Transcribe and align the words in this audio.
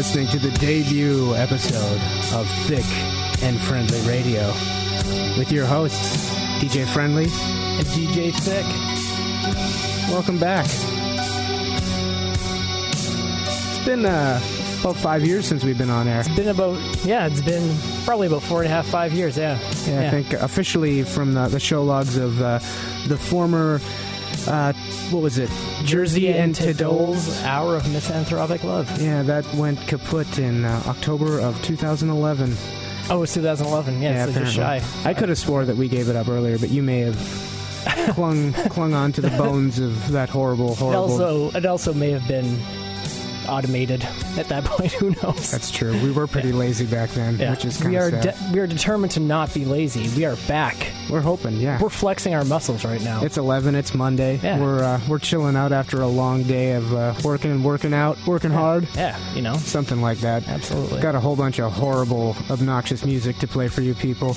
listening 0.00 0.28
to 0.28 0.38
the 0.38 0.50
debut 0.52 1.34
episode 1.34 2.00
of 2.34 2.48
Thick 2.64 2.86
and 3.42 3.60
Friendly 3.60 4.00
Radio 4.08 4.46
with 5.36 5.52
your 5.52 5.66
hosts, 5.66 6.26
DJ 6.58 6.86
Friendly 6.86 7.24
and 7.24 7.86
DJ 7.88 8.32
Thick. 8.32 8.64
Welcome 10.10 10.38
back. 10.38 10.64
It's 13.44 13.84
been 13.84 14.06
uh, 14.06 14.40
about 14.80 14.96
five 14.96 15.22
years 15.22 15.44
since 15.44 15.64
we've 15.64 15.76
been 15.76 15.90
on 15.90 16.08
air. 16.08 16.20
It's 16.20 16.34
been 16.34 16.48
about, 16.48 16.78
yeah, 17.04 17.26
it's 17.26 17.42
been 17.42 17.76
probably 18.06 18.28
about 18.28 18.42
four 18.42 18.62
and 18.62 18.72
a 18.72 18.74
half, 18.74 18.86
five 18.86 19.12
years, 19.12 19.36
yeah. 19.36 19.58
Yeah, 19.86 20.06
I 20.06 20.08
think 20.08 20.32
officially 20.32 21.02
from 21.02 21.34
the, 21.34 21.48
the 21.48 21.60
show 21.60 21.84
logs 21.84 22.16
of 22.16 22.40
uh, 22.40 22.58
the 23.06 23.18
former, 23.18 23.82
uh, 24.48 24.72
what 25.10 25.22
was 25.22 25.38
it? 25.38 25.50
Jersey 25.84 26.28
and 26.32 26.54
Tidol's 26.54 27.42
Hour 27.42 27.76
of 27.76 27.90
Misanthropic 27.92 28.64
Love. 28.64 29.00
Yeah, 29.00 29.22
that 29.22 29.44
went 29.54 29.78
kaput 29.86 30.38
in 30.38 30.64
uh, 30.64 30.82
October 30.86 31.40
of 31.40 31.60
2011. 31.62 32.54
Oh, 33.10 33.16
it 33.16 33.20
was 33.20 33.34
2011. 33.34 34.00
Yeah, 34.02 34.26
it's 34.26 34.34
like 34.36 34.44
just 34.44 34.56
shy. 34.56 34.82
I 35.04 35.14
could 35.14 35.28
have 35.28 35.38
swore 35.38 35.64
that 35.64 35.76
we 35.76 35.88
gave 35.88 36.08
it 36.08 36.16
up 36.16 36.28
earlier, 36.28 36.58
but 36.58 36.70
you 36.70 36.82
may 36.82 37.00
have 37.00 37.16
clung 38.14 38.52
clung 38.52 38.94
on 38.94 39.10
to 39.12 39.20
the 39.20 39.30
bones 39.30 39.78
of 39.78 40.12
that 40.12 40.28
horrible, 40.28 40.72
It 40.72 40.78
horrible. 40.78 41.02
also, 41.02 41.50
it 41.50 41.66
also 41.66 41.92
may 41.94 42.10
have 42.10 42.26
been 42.28 42.58
automated 43.50 44.02
at 44.38 44.48
that 44.48 44.64
point. 44.70 44.92
Who 44.92 45.10
knows? 45.22 45.50
That's 45.50 45.70
true. 45.70 45.92
We 46.02 46.10
were 46.12 46.26
pretty 46.26 46.52
lazy 46.52 46.86
back 46.86 47.10
then, 47.10 47.36
Yeah. 47.38 47.50
which 47.50 47.64
is 47.64 47.76
kind 47.76 47.90
we 47.90 47.96
of 47.96 48.02
are 48.04 48.10
sad. 48.22 48.22
de- 48.22 48.52
we 48.52 48.60
are 48.60 48.66
determined 48.66 49.12
to 49.12 49.20
not 49.20 49.52
be 49.52 49.64
lazy. 49.64 50.08
We 50.16 50.24
are 50.24 50.36
back. 50.48 50.76
we're 51.10 51.20
hoping, 51.20 51.56
yeah. 51.56 51.80
We're 51.82 51.88
flexing 51.90 52.34
our 52.34 52.44
muscles 52.44 52.84
right 52.84 53.00
now. 53.02 53.22
It's 53.24 53.36
11. 53.36 53.74
It's 53.74 53.94
Monday. 53.94 54.38
Yeah. 54.42 54.60
We're 54.60 54.82
uh, 54.82 55.00
we're 55.08 55.18
chilling 55.18 55.56
out 55.56 55.72
after 55.72 56.00
a 56.00 56.06
long 56.06 56.44
day 56.44 56.72
of 56.72 56.94
uh, 56.94 57.14
working 57.24 57.50
and 57.50 57.64
working 57.64 57.92
out, 57.92 58.16
working 58.26 58.50
hard, 58.52 58.86
yeah, 58.94 59.18
you 59.34 59.42
know, 59.42 59.54
something 59.56 60.00
like 60.00 60.18
that. 60.18 60.46
absolutely. 60.48 61.00
Got 61.00 61.14
a 61.16 61.20
whole 61.20 61.36
bunch 61.36 61.58
of 61.58 61.72
horrible, 61.72 62.36
obnoxious 62.50 63.04
music 63.04 63.38
to 63.38 63.48
play 63.48 63.68
for 63.68 63.80
you 63.82 63.94
people, 63.94 64.34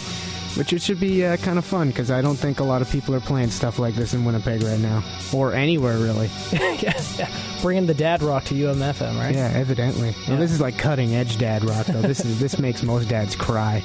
which 0.55 0.73
it 0.73 0.81
should 0.81 0.99
be 0.99 1.25
uh, 1.25 1.37
kind 1.37 1.57
of 1.57 1.65
fun 1.65 1.87
because 1.87 2.11
I 2.11 2.21
don't 2.21 2.35
think 2.35 2.59
a 2.59 2.63
lot 2.63 2.81
of 2.81 2.89
people 2.89 3.15
are 3.15 3.19
playing 3.19 3.49
stuff 3.49 3.79
like 3.79 3.95
this 3.95 4.13
in 4.13 4.25
Winnipeg 4.25 4.61
right 4.63 4.79
now, 4.79 5.03
or 5.33 5.53
anywhere 5.53 5.97
really. 5.97 6.29
yeah, 6.51 7.01
yeah. 7.17 7.29
Bringing 7.61 7.85
the 7.85 7.93
dad 7.93 8.21
rock 8.21 8.45
to 8.45 8.55
UMFM, 8.55 9.17
right? 9.19 9.33
Yeah, 9.35 9.51
evidently. 9.53 10.15
Well, 10.27 10.37
this 10.37 10.51
is 10.51 10.61
like 10.61 10.77
cutting 10.77 11.15
edge 11.15 11.37
dad 11.37 11.63
rock 11.63 11.85
though. 11.87 12.01
This 12.01 12.23
is 12.25 12.39
this 12.39 12.59
makes 12.59 12.83
most 12.83 13.09
dads 13.09 13.35
cry. 13.35 13.83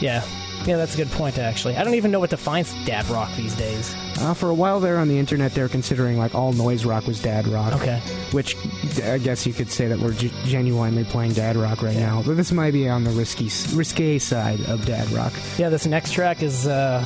Yeah. 0.00 0.24
Yeah, 0.66 0.76
that's 0.76 0.94
a 0.94 0.96
good 0.98 1.10
point, 1.10 1.38
actually. 1.38 1.76
I 1.76 1.84
don't 1.84 1.94
even 1.94 2.10
know 2.10 2.20
what 2.20 2.30
defines 2.30 2.72
dad 2.84 3.08
rock 3.08 3.34
these 3.36 3.54
days. 3.54 3.94
Uh, 4.20 4.34
for 4.34 4.48
a 4.50 4.54
while 4.54 4.80
there 4.80 4.98
on 4.98 5.08
the 5.08 5.18
internet, 5.18 5.52
they 5.54 5.62
were 5.62 5.68
considering 5.68 6.18
like 6.18 6.34
all 6.34 6.52
noise 6.52 6.84
rock 6.84 7.06
was 7.06 7.20
dad 7.22 7.46
rock. 7.48 7.74
Okay. 7.74 8.00
Which 8.32 8.56
I 9.02 9.18
guess 9.18 9.46
you 9.46 9.52
could 9.54 9.70
say 9.70 9.86
that 9.88 9.98
we're 9.98 10.12
g- 10.12 10.32
genuinely 10.44 11.04
playing 11.04 11.32
dad 11.32 11.56
rock 11.56 11.82
right 11.82 11.96
now. 11.96 12.22
But 12.26 12.36
this 12.36 12.52
might 12.52 12.72
be 12.72 12.88
on 12.88 13.04
the 13.04 13.10
risky, 13.10 13.44
risque 13.74 14.18
side 14.18 14.60
of 14.68 14.84
dad 14.84 15.08
rock. 15.10 15.32
Yeah, 15.56 15.68
this 15.68 15.86
next 15.86 16.12
track 16.12 16.42
is 16.42 16.66
uh, 16.66 17.04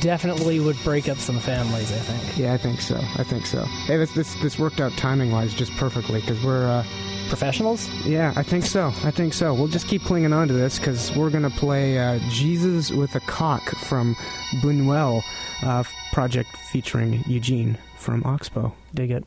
definitely 0.00 0.60
would 0.60 0.76
break 0.84 1.08
up 1.08 1.18
some 1.18 1.38
families, 1.38 1.92
I 1.92 1.96
think. 1.96 2.38
Yeah, 2.38 2.52
I 2.52 2.58
think 2.58 2.80
so. 2.80 2.96
I 3.16 3.24
think 3.24 3.46
so. 3.46 3.64
Hey, 3.86 3.96
this 3.96 4.12
this, 4.12 4.34
this 4.36 4.58
worked 4.58 4.80
out 4.80 4.92
timing 4.92 5.30
wise 5.32 5.54
just 5.54 5.72
perfectly 5.76 6.20
because 6.20 6.42
we're. 6.44 6.66
Uh, 6.66 6.84
Professionals? 7.28 7.88
yeah, 8.04 8.34
I 8.36 8.42
think 8.42 8.64
so. 8.66 8.88
I 9.04 9.10
think 9.10 9.32
so. 9.32 9.54
We'll 9.54 9.68
just 9.68 9.88
keep 9.88 10.02
clinging 10.02 10.34
on 10.34 10.48
to 10.48 10.54
this 10.54 10.78
because 10.78 11.16
we're 11.16 11.30
gonna 11.30 11.48
play 11.48 11.98
uh, 11.98 12.18
"Jesus 12.28 12.90
with 12.90 13.14
a 13.14 13.20
Cock" 13.20 13.62
from 13.76 14.14
Buñuel 14.60 15.22
uh, 15.62 15.82
project 16.12 16.50
featuring 16.70 17.24
Eugene 17.26 17.78
from 17.96 18.22
Oxbow. 18.24 18.74
Dig 18.92 19.10
it. 19.12 19.24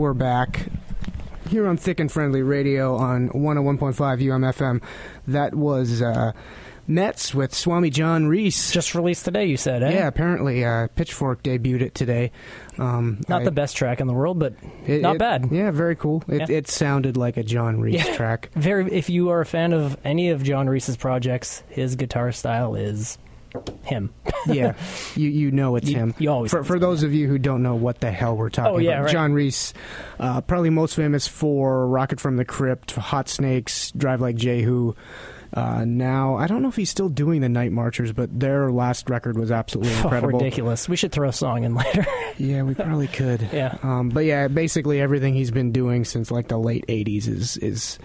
We're 0.00 0.14
back 0.14 0.64
here 1.50 1.66
on 1.66 1.76
Thick 1.76 2.00
and 2.00 2.10
Friendly 2.10 2.40
Radio 2.40 2.96
on 2.96 3.28
101.5 3.28 3.94
UMFM. 3.94 4.82
That 5.28 5.54
was 5.54 6.00
uh, 6.00 6.32
Metz 6.88 7.34
with 7.34 7.52
Swami 7.54 7.90
John 7.90 8.26
Reis. 8.26 8.72
Just 8.72 8.94
released 8.94 9.26
today, 9.26 9.44
you 9.44 9.58
said, 9.58 9.82
eh? 9.82 9.92
Yeah, 9.92 10.06
apparently 10.06 10.64
uh, 10.64 10.88
Pitchfork 10.96 11.42
debuted 11.42 11.82
it 11.82 11.94
today. 11.94 12.32
Um, 12.78 13.20
Not 13.28 13.42
I- 13.42 13.44
the 13.44 13.50
best 13.50 13.76
track 13.76 14.00
in 14.00 14.06
the 14.06 14.14
world, 14.14 14.38
but 14.38 14.54
it- 14.86 15.02
not 15.02 15.16
it- 15.16 15.18
bad. 15.18 15.48
Yeah, 15.52 15.70
very 15.70 15.96
cool. 15.96 16.24
It, 16.28 16.48
Yeah. 16.48 16.56
it 16.56 16.66
sounded 16.68 17.18
like 17.18 17.36
a 17.36 17.42
John 17.42 17.78
Reis 17.82 17.96
Yeah. 17.96 18.16
track. 18.16 18.48
Very. 18.54 18.90
If 18.90 19.10
you 19.10 19.28
are 19.28 19.42
a 19.42 19.46
fan 19.46 19.74
of 19.74 19.98
any 20.02 20.30
of 20.30 20.42
John 20.42 20.66
Reis's 20.66 20.96
projects, 20.96 21.62
his 21.68 21.94
guitar 21.96 22.32
style 22.32 22.74
is 22.74 23.18
him. 23.84 24.12
Yeah, 24.46 24.72
you 25.16 25.28
you 25.28 25.50
know 25.50 25.76
it's 25.76 25.90
You- 25.90 25.96
him. 25.98 26.14
you 26.18 26.30
always 26.30 26.50
for 26.50 26.64
for 26.64 26.76
him, 26.76 26.80
those 26.80 27.02
of 27.02 27.12
you 27.12 27.28
who 27.28 27.36
don't 27.38 27.62
know 27.62 27.74
what 27.74 28.00
the 28.00 28.10
hell 28.10 28.36
we're 28.38 28.48
talking 28.48 28.72
Oh, 28.74 28.78
yeah, 28.78 28.92
about. 28.92 29.02
right. 29.04 29.12
John 29.12 29.32
Reis, 29.34 29.74
uh, 30.18 30.40
probably 30.40 30.70
most 30.70 30.94
famous 30.96 31.28
for 31.28 31.86
Rocket 31.86 32.20
from 32.20 32.36
the 32.38 32.44
Crypt, 32.46 32.92
Hot 32.92 33.28
Snakes, 33.28 33.90
Drive 33.92 34.22
Like 34.22 34.36
Jehu. 34.36 34.94
Uh, 35.52 35.84
now 35.84 36.36
I 36.36 36.46
don't 36.46 36.62
know 36.62 36.68
if 36.68 36.76
he's 36.76 36.88
still 36.88 37.10
doing 37.10 37.42
the 37.42 37.50
Night 37.50 37.70
Marchers, 37.70 38.12
but 38.12 38.30
their 38.40 38.70
last 38.70 39.10
record 39.10 39.36
was 39.36 39.50
absolutely 39.52 39.92
incredible. 40.00 40.38
Ridiculous. 40.38 40.88
We 40.88 40.96
should 40.96 41.12
throw 41.12 41.28
a 41.28 41.32
song 41.32 41.64
in 41.64 41.74
later. 41.74 42.06
Yeah, 42.38 42.62
we 42.62 42.72
probably 42.74 43.08
could. 43.08 43.46
yeah. 43.52 43.76
Um, 43.82 44.08
but 44.08 44.24
yeah, 44.24 44.48
basically 44.48 44.98
everything 45.02 45.34
he's 45.34 45.50
been 45.50 45.72
doing 45.72 46.06
since 46.06 46.30
like 46.30 46.48
the 46.48 46.56
late 46.56 46.86
'80s 46.86 47.28
is 47.28 47.56
is 47.58 47.98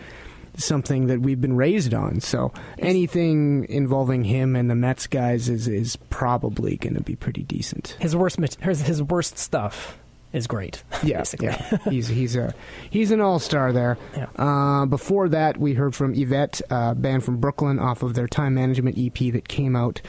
something 0.58 1.08
that 1.08 1.22
we've 1.22 1.42
been 1.42 1.56
raised 1.56 1.94
on. 1.94 2.20
So 2.22 2.52
anything 2.80 3.66
involving 3.70 4.24
him 4.24 4.56
and 4.56 4.70
the 4.70 4.76
Metz 4.76 5.08
guys 5.08 5.50
is 5.50 5.68
is 5.68 5.96
probably 6.10 6.78
going 6.78 6.96
to 6.96 7.02
be 7.02 7.16
pretty 7.16 7.44
decent. 7.44 7.98
His 8.00 8.16
worst. 8.16 8.40
His, 8.62 8.82
his 8.82 9.04
worst 9.04 9.38
stuff 9.38 9.98
is 10.34 10.48
great. 10.48 10.84
Yeah, 11.04 11.20
basically. 11.20 11.48
yeah. 11.48 11.78
He's 11.90 12.08
he's 12.08 12.36
a 12.36 12.54
he's 12.90 13.12
an 13.12 13.22
all 13.22 13.38
star 13.40 13.72
there. 13.72 13.98
Yeah. 14.18 14.28
Uh, 14.38 14.86
before 14.86 15.30
that, 15.30 15.58
we 15.58 15.74
heard 15.74 15.94
from 15.94 16.16
Yvette, 16.16 16.62
a 16.70 16.96
band 16.96 17.24
from 17.24 17.38
Brooklyn, 17.38 17.78
off 17.80 18.02
of 18.02 18.16
their 18.16 18.28
Time 18.28 18.56
Management 18.56 18.98
EP 18.98 19.32
that 19.34 19.48
came 19.48 19.76
out 19.76 20.02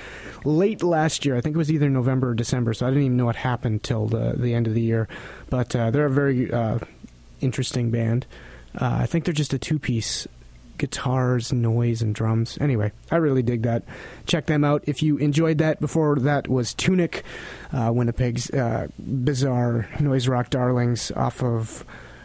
late 0.45 0.83
last 0.83 1.25
year. 1.27 1.37
I 1.37 1.41
think 1.43 1.55
it 1.55 1.59
was 1.59 1.71
either 1.71 1.89
November 1.91 2.31
or 2.31 2.35
December, 2.35 2.73
so 2.73 2.87
I 2.87 2.91
didn't 2.91 3.05
even 3.05 3.17
know 3.17 3.27
what 3.27 3.37
happened 3.37 3.83
till 3.83 4.07
the 4.07 4.35
the 4.37 4.55
end 4.55 4.67
of 4.67 4.75
the 4.75 4.81
year. 4.81 5.07
But 5.51 5.77
uh, 5.77 5.91
they're 5.91 6.07
a 6.07 6.11
very 6.11 6.51
uh, 6.53 6.79
interesting 7.41 7.91
band. 7.91 8.27
Uh, 8.75 8.99
I 9.03 9.07
think 9.07 9.25
they're 9.25 9.35
just 9.35 9.53
a 9.55 9.59
two 9.59 9.79
piece. 9.79 10.27
Guitars, 10.79 11.53
noise, 11.53 12.03
and 12.03 12.15
drums. 12.15 12.59
Anyway, 12.61 12.93
I 13.11 13.17
really 13.17 13.43
dig 13.43 13.63
that. 13.63 13.83
Check 14.27 14.47
them 14.47 14.65
out 14.65 14.83
if 14.87 15.03
you 15.03 15.17
enjoyed 15.19 15.59
that. 15.59 15.81
Before 15.81 16.17
that 16.17 16.49
was 16.49 16.75
Tunic, 16.75 17.25
uh, 17.73 17.91
Winnipeg's 17.93 18.51
uh, 18.51 18.89
bizarre 18.99 19.89
noise 20.01 20.29
rock 20.29 20.51
darlings 20.51 21.11
off 21.13 21.43
of. 21.43 21.85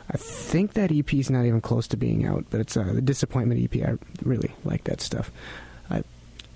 I 0.09 0.17
think 0.17 0.73
that 0.73 0.91
EP 0.91 1.13
is 1.13 1.29
not 1.29 1.45
even 1.45 1.61
close 1.61 1.87
to 1.87 1.97
being 1.97 2.25
out, 2.25 2.45
but 2.49 2.59
it's 2.59 2.75
uh, 2.75 2.99
Disappointment 3.03 3.63
EP. 3.63 3.87
I 3.87 3.97
really 4.23 4.51
like 4.65 4.83
that 4.83 4.99
stuff. 4.99 5.31
I 5.89 6.03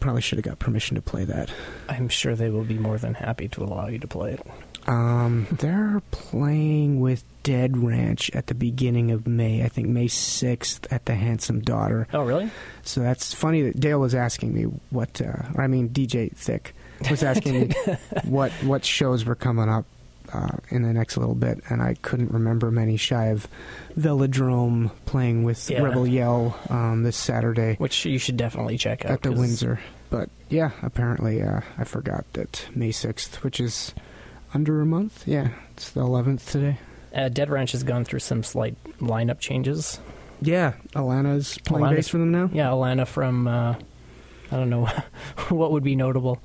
probably 0.01 0.21
should 0.21 0.37
have 0.37 0.45
got 0.45 0.59
permission 0.59 0.95
to 0.95 1.01
play 1.01 1.23
that. 1.23 1.49
I'm 1.87 2.09
sure 2.09 2.35
they 2.35 2.49
will 2.49 2.65
be 2.65 2.77
more 2.77 2.97
than 2.97 3.13
happy 3.13 3.47
to 3.49 3.63
allow 3.63 3.87
you 3.87 3.99
to 3.99 4.07
play 4.07 4.33
it. 4.33 4.45
Um, 4.87 5.47
they're 5.51 6.01
playing 6.11 6.99
with 6.99 7.23
Dead 7.43 7.77
Ranch 7.77 8.29
at 8.35 8.47
the 8.47 8.55
beginning 8.55 9.11
of 9.11 9.25
May. 9.27 9.63
I 9.63 9.67
think 9.69 9.87
May 9.87 10.05
6th 10.07 10.91
at 10.91 11.05
the 11.05 11.15
Handsome 11.15 11.61
Daughter. 11.61 12.07
Oh, 12.13 12.23
really? 12.23 12.51
So 12.83 13.01
that's 13.01 13.33
funny 13.33 13.61
that 13.63 13.79
Dale 13.79 13.99
was 13.99 14.13
asking 14.15 14.53
me 14.53 14.63
what, 14.91 15.21
uh, 15.21 15.43
I 15.57 15.67
mean 15.67 15.89
DJ 15.89 16.31
Thick 16.35 16.75
was 17.09 17.23
asking 17.31 17.53
me 17.69 17.73
what 18.23 18.51
what 18.63 18.85
shows 18.85 19.25
were 19.25 19.35
coming 19.35 19.69
up 19.69 19.85
uh, 20.33 20.57
in 20.69 20.81
the 20.83 20.93
next 20.93 21.17
little 21.17 21.35
bit, 21.35 21.59
and 21.69 21.81
I 21.81 21.95
couldn't 22.01 22.31
remember 22.31 22.71
many 22.71 22.97
shy 22.97 23.25
of 23.27 23.47
Velodrome 23.97 24.91
playing 25.05 25.43
with 25.43 25.69
Yeah. 25.69 25.81
Rebel 25.83 26.07
Yell 26.07 26.57
um, 26.69 27.03
this 27.03 27.17
Saturday 27.17 27.75
Which 27.77 28.05
you 28.05 28.17
should 28.19 28.37
definitely 28.37 28.77
check 28.77 29.05
out. 29.05 29.11
at 29.11 29.21
the 29.23 29.29
'cause 29.29 29.39
Windsor. 29.39 29.79
But 30.09 30.29
yeah, 30.49 30.71
apparently 30.81 31.41
uh, 31.41 31.61
I 31.77 31.83
forgot 31.83 32.25
that 32.33 32.65
May 32.75 32.89
6th, 32.91 33.43
which 33.43 33.59
is 33.59 33.93
under 34.53 34.81
a 34.81 34.85
month. 34.85 35.27
Yeah, 35.27 35.49
it's 35.71 35.89
the 35.91 36.01
11th 36.01 36.49
today. 36.51 36.77
Uh, 37.13 37.29
Dead 37.29 37.49
Ranch 37.49 37.71
has 37.73 37.83
gone 37.83 38.03
through 38.05 38.19
some 38.19 38.43
slight 38.43 38.75
lineup 38.99 39.39
changes. 39.39 39.99
Yeah, 40.41 40.73
Alana's 40.93 41.57
playing 41.65 41.85
Alana's- 41.85 41.95
bass 41.95 42.07
for 42.09 42.17
them 42.17 42.31
now. 42.31 42.49
Yeah, 42.53 42.67
Alana 42.67 43.07
from 43.07 43.47
uh, 43.47 43.75
I 44.51 44.55
don't 44.55 44.69
know 44.69 44.85
what 45.49 45.71
would 45.71 45.83
be 45.83 45.95
notable. 45.95 46.41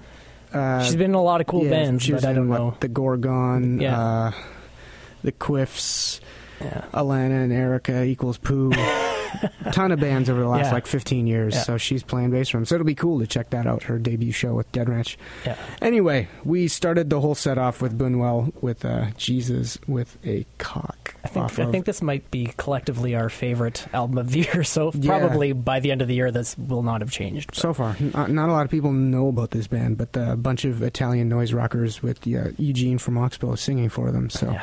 Uh, 0.52 0.82
She's 0.84 0.96
been 0.96 1.10
in 1.10 1.14
a 1.14 1.22
lot 1.22 1.40
of 1.40 1.46
cool 1.46 1.64
yeah, 1.64 1.70
bands, 1.70 2.02
she 2.04 2.12
was 2.12 2.22
but 2.22 2.30
I 2.30 2.32
don't 2.32 2.48
know. 2.48 2.76
The 2.80 2.88
Gorgon, 2.88 3.80
Yeah. 3.80 4.00
uh, 4.00 4.32
the 5.22 5.32
Quiffs, 5.32 6.20
Yeah. 6.60 6.84
Alana 6.92 7.44
and 7.44 7.52
Erica 7.52 8.02
equals 8.04 8.38
Pooh. 8.38 8.72
ton 9.72 9.92
of 9.92 10.00
bands 10.00 10.28
over 10.30 10.40
the 10.40 10.48
last 10.48 10.66
Yeah. 10.66 10.72
like 10.72 10.86
15 10.86 11.26
years. 11.26 11.54
Yeah. 11.54 11.62
So 11.62 11.78
she's 11.78 12.02
playing 12.02 12.30
bass 12.30 12.48
for 12.48 12.56
them. 12.58 12.64
So 12.64 12.74
it'll 12.74 12.84
be 12.86 12.94
cool 12.94 13.18
to 13.20 13.26
check 13.26 13.50
that 13.50 13.66
out. 13.66 13.84
Her 13.84 13.98
debut 13.98 14.32
show 14.32 14.54
with 14.54 14.70
Dead 14.72 14.88
Ranch. 14.88 15.18
Yeah. 15.46 15.56
Anyway, 15.82 16.28
we 16.44 16.68
started 16.68 17.10
the 17.10 17.20
whole 17.20 17.34
set 17.34 17.58
off 17.58 17.80
with 17.82 17.96
Buñuel 17.98 18.52
with 18.62 18.84
uh, 18.84 19.06
Jesus 19.16 19.78
with 19.86 20.18
a 20.24 20.46
cock. 20.58 21.14
I 21.24 21.28
think 21.28 21.58
I 21.58 21.70
think 21.70 21.84
this 21.86 22.00
might 22.02 22.30
be 22.30 22.52
collectively 22.56 23.14
our 23.14 23.28
favorite 23.28 23.86
album 23.92 24.18
of 24.18 24.30
the 24.30 24.40
year. 24.40 24.64
So 24.70 24.90
Yeah. 24.94 25.18
probably 25.18 25.52
by 25.52 25.80
the 25.80 25.90
end 25.90 26.00
of 26.02 26.08
the 26.08 26.14
year, 26.14 26.30
this 26.30 26.56
will 26.56 26.82
not 26.82 27.00
have 27.00 27.10
changed. 27.10 27.54
So 27.54 27.72
far, 27.74 27.96
not, 28.00 28.30
not 28.30 28.48
a 28.48 28.52
lot 28.52 28.64
of 28.64 28.70
people 28.70 28.92
know 28.92 29.28
about 29.28 29.50
this 29.50 29.66
band, 29.66 29.98
but 29.98 30.16
a 30.16 30.36
bunch 30.36 30.64
of 30.64 30.82
Italian 30.82 31.28
noise 31.28 31.52
rockers 31.52 32.02
with 32.02 32.26
uh, 32.26 32.50
Eugene 32.56 32.98
from 32.98 33.18
Oxbow 33.18 33.54
singing 33.56 33.88
for 33.88 34.10
them. 34.12 34.30
So, 34.30 34.50
Yeah. 34.52 34.62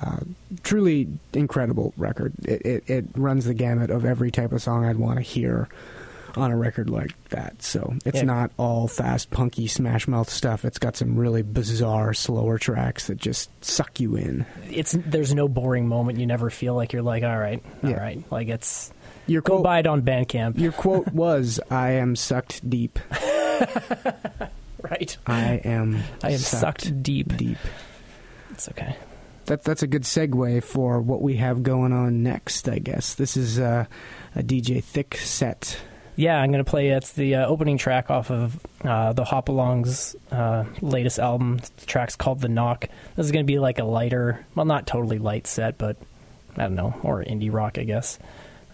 Uh, 0.00 0.18
truly 0.62 1.08
incredible 1.32 1.92
record. 1.96 2.32
It, 2.44 2.62
it 2.64 2.84
it 2.90 3.04
runs 3.14 3.44
the 3.44 3.54
gamut 3.54 3.90
of 3.90 4.04
every 4.04 4.30
type 4.30 4.52
of 4.52 4.62
song 4.62 4.84
I'd 4.84 4.96
want 4.96 5.16
to 5.18 5.22
hear 5.22 5.68
on 6.34 6.50
a 6.50 6.56
record 6.56 6.88
like 6.88 7.12
that. 7.28 7.62
So 7.62 7.94
it's 8.06 8.16
Yeah. 8.16 8.22
not 8.22 8.50
all 8.56 8.88
fast, 8.88 9.30
punky, 9.30 9.66
smash 9.66 10.08
mouth 10.08 10.30
stuff. 10.30 10.64
It's 10.64 10.78
got 10.78 10.96
some 10.96 11.16
really 11.18 11.42
bizarre, 11.42 12.14
slower 12.14 12.56
tracks 12.58 13.08
that 13.08 13.18
just 13.18 13.50
suck 13.62 14.00
you 14.00 14.16
in. 14.16 14.46
It's 14.70 14.92
there's 14.92 15.34
no 15.34 15.46
boring 15.46 15.86
moment. 15.86 16.18
You 16.18 16.26
never 16.26 16.48
feel 16.48 16.74
like 16.74 16.94
you're 16.94 17.02
like, 17.02 17.22
all 17.22 17.38
right, 17.38 17.62
all 17.84 17.90
Yeah. 17.90 18.00
right. 18.00 18.22
Like 18.32 18.48
it's 18.48 18.90
Your 19.26 19.42
go 19.42 19.56
quote, 19.56 19.64
buy 19.64 19.78
it 19.80 19.86
on 19.86 20.00
Bandcamp. 20.00 20.58
your 20.58 20.72
quote 20.72 21.08
was, 21.12 21.60
"I 21.70 21.90
am 21.92 22.16
sucked 22.16 22.68
deep. 22.68 22.98
Right. 24.82 25.16
I 25.28 25.60
am. 25.64 26.02
I 26.24 26.32
am 26.32 26.38
sucked 26.38 27.02
deep. 27.04 27.36
deep." 27.36 27.58
It's 28.50 28.68
okay. 28.70 28.96
That 29.52 29.64
that's 29.64 29.82
a 29.82 29.86
good 29.86 30.04
segue 30.04 30.64
for 30.64 31.02
what 31.02 31.20
we 31.20 31.36
have 31.36 31.62
going 31.62 31.92
on 31.92 32.22
next. 32.22 32.70
I 32.70 32.78
guess 32.78 33.14
this 33.14 33.36
is 33.36 33.60
uh, 33.60 33.84
a 34.34 34.42
DJ 34.42 34.82
Thick 34.82 35.16
set. 35.16 35.78
Yeah, 36.16 36.38
I'm 36.40 36.50
gonna 36.50 36.64
play. 36.64 36.88
It's 36.88 37.12
the 37.12 37.34
uh, 37.34 37.46
opening 37.46 37.76
track 37.76 38.10
off 38.10 38.30
of 38.30 38.58
uh, 38.82 39.12
the 39.12 39.24
Hop 39.24 39.50
Along's 39.50 40.16
uh, 40.30 40.64
latest 40.80 41.18
album. 41.18 41.58
The 41.80 41.84
track's 41.84 42.16
called 42.16 42.40
"The 42.40 42.48
Knock." 42.48 42.88
This 43.14 43.26
is 43.26 43.30
gonna 43.30 43.44
be 43.44 43.58
like 43.58 43.78
a 43.78 43.84
lighter, 43.84 44.42
well, 44.54 44.64
not 44.64 44.86
totally 44.86 45.18
light 45.18 45.46
set, 45.46 45.76
but 45.76 45.98
I 46.56 46.62
don't 46.62 46.74
know, 46.74 46.98
or 47.02 47.22
indie 47.22 47.52
rock, 47.52 47.76
I 47.76 47.84
guess. 47.84 48.18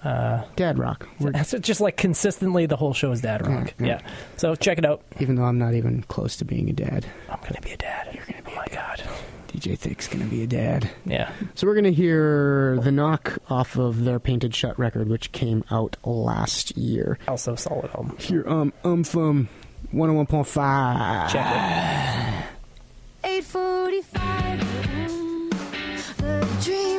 Uh, 0.04 0.44
Dad 0.54 0.78
rock. 0.78 1.08
We're, 1.18 1.32
it's 1.34 1.50
just 1.58 1.80
like 1.80 1.96
consistently, 1.96 2.66
the 2.66 2.76
whole 2.76 2.94
show 2.94 3.10
is 3.10 3.20
dad 3.20 3.44
rock. 3.44 3.74
Yeah, 3.80 3.86
Yeah, 3.86 4.00
yeah. 4.00 4.10
So 4.36 4.54
check 4.54 4.78
it 4.78 4.84
out. 4.84 5.02
even 5.18 5.34
though 5.34 5.42
I'm 5.42 5.58
not 5.58 5.74
even 5.74 6.04
close 6.04 6.36
to 6.36 6.44
being 6.44 6.70
a 6.70 6.72
dad, 6.72 7.04
I'm 7.28 7.40
gonna 7.40 7.60
be 7.62 7.72
a 7.72 7.76
dad. 7.76 8.10
You're 8.14 8.24
gonna 8.26 8.42
be. 8.44 8.52
Oh 8.52 8.54
my 8.54 8.66
god. 8.72 9.02
DJ 9.58 9.76
Thick's 9.76 10.06
gonna 10.06 10.24
be 10.26 10.42
a 10.44 10.46
dad. 10.46 10.88
Yeah. 11.04 11.32
So 11.56 11.66
we're 11.66 11.74
gonna 11.74 11.90
hear 11.90 12.78
the 12.80 12.92
knock 12.92 13.38
off 13.50 13.76
of 13.76 14.04
their 14.04 14.20
Painted 14.20 14.54
Shut 14.54 14.78
record, 14.78 15.08
which 15.08 15.32
came 15.32 15.64
out 15.70 15.96
last 16.04 16.76
year. 16.76 17.18
Also 17.26 17.56
solid 17.56 17.90
album. 17.96 18.16
Here, 18.20 18.44
um, 18.48 18.72
um, 18.84 19.02
from 19.02 19.48
101.5. 19.92 21.28
Check 21.30 21.44
it. 21.44 22.44
845 23.24 24.60
The 26.18 26.46
dream 26.62 26.97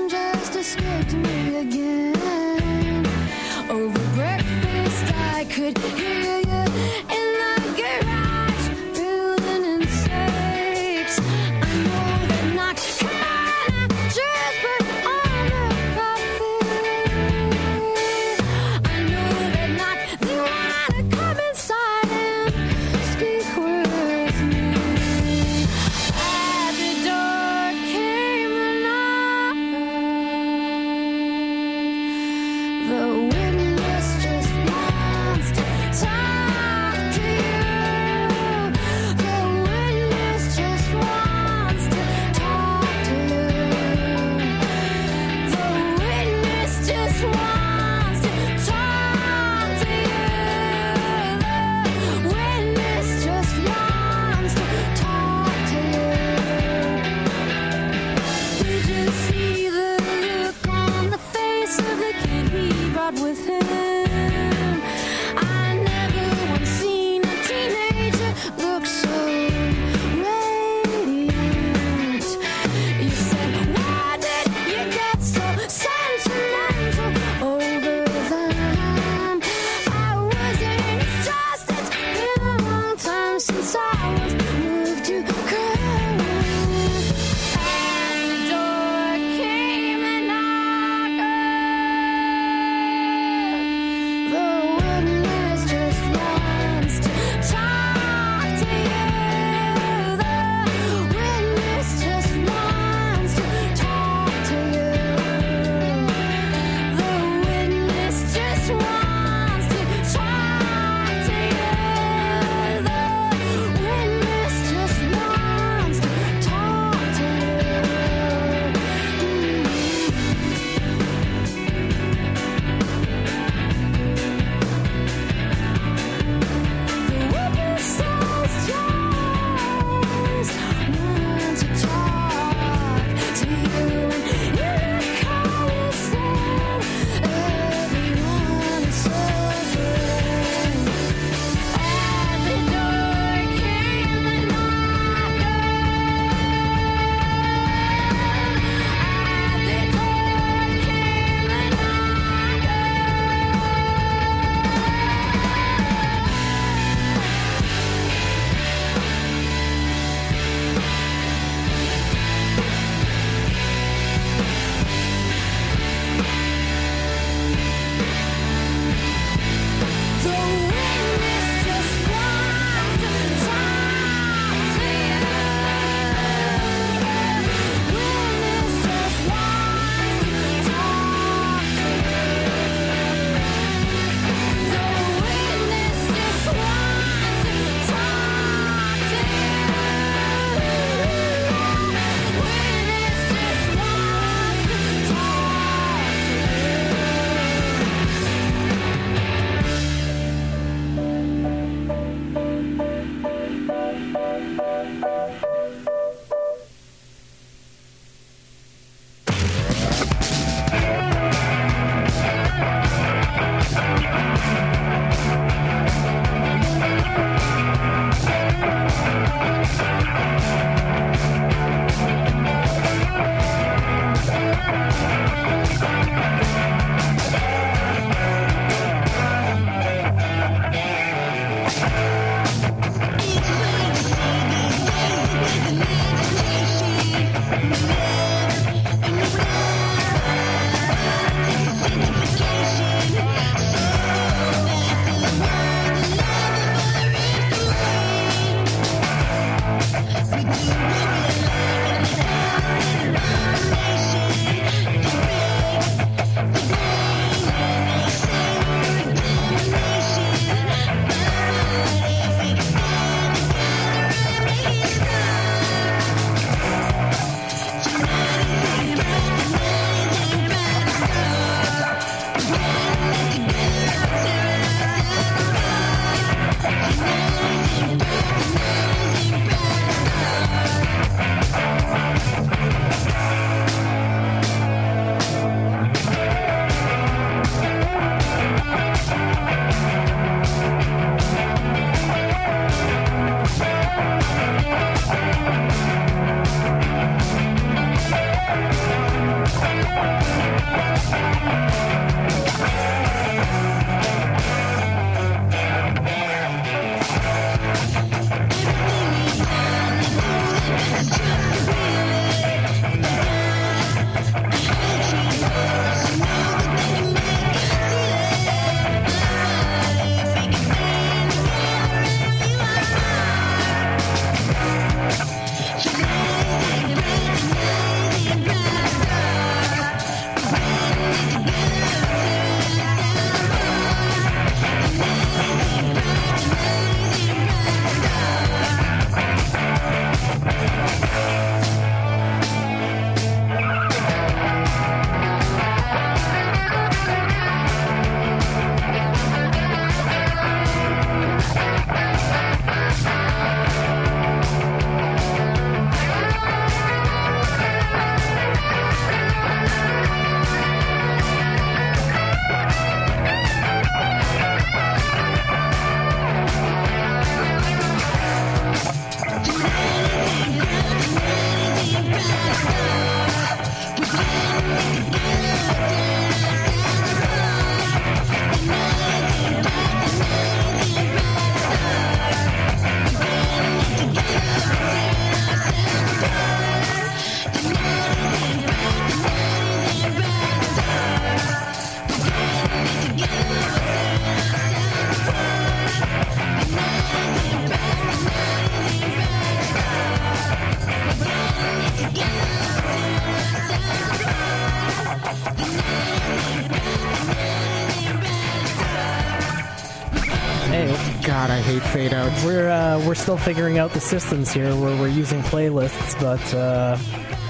We're 412.45 412.69
uh, 412.69 413.06
we're 413.06 413.15
still 413.15 413.38
figuring 413.38 413.78
out 413.78 413.91
the 413.93 413.99
systems 413.99 414.52
here 414.52 414.73
where 414.75 414.95
we're 414.99 415.10
using 415.10 415.41
playlists, 415.41 416.19
but 416.21 416.54
uh, 416.54 416.97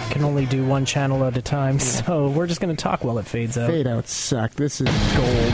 can 0.10 0.23
only 0.23 0.45
do 0.47 0.65
one 0.65 0.84
channel 0.86 1.23
at 1.25 1.38
a 1.38 1.41
time. 1.41 1.80
So 1.99 2.30
we're 2.30 2.47
just 2.47 2.60
going 2.62 2.75
to 2.75 2.82
talk 2.82 3.04
while 3.04 3.19
it 3.19 3.28
fades 3.28 3.58
out. 3.58 3.69
Fade 3.69 3.86
out 3.88 4.08
suck. 4.08 4.54
This 4.54 4.82
is 4.82 4.88
gold. 5.15 5.54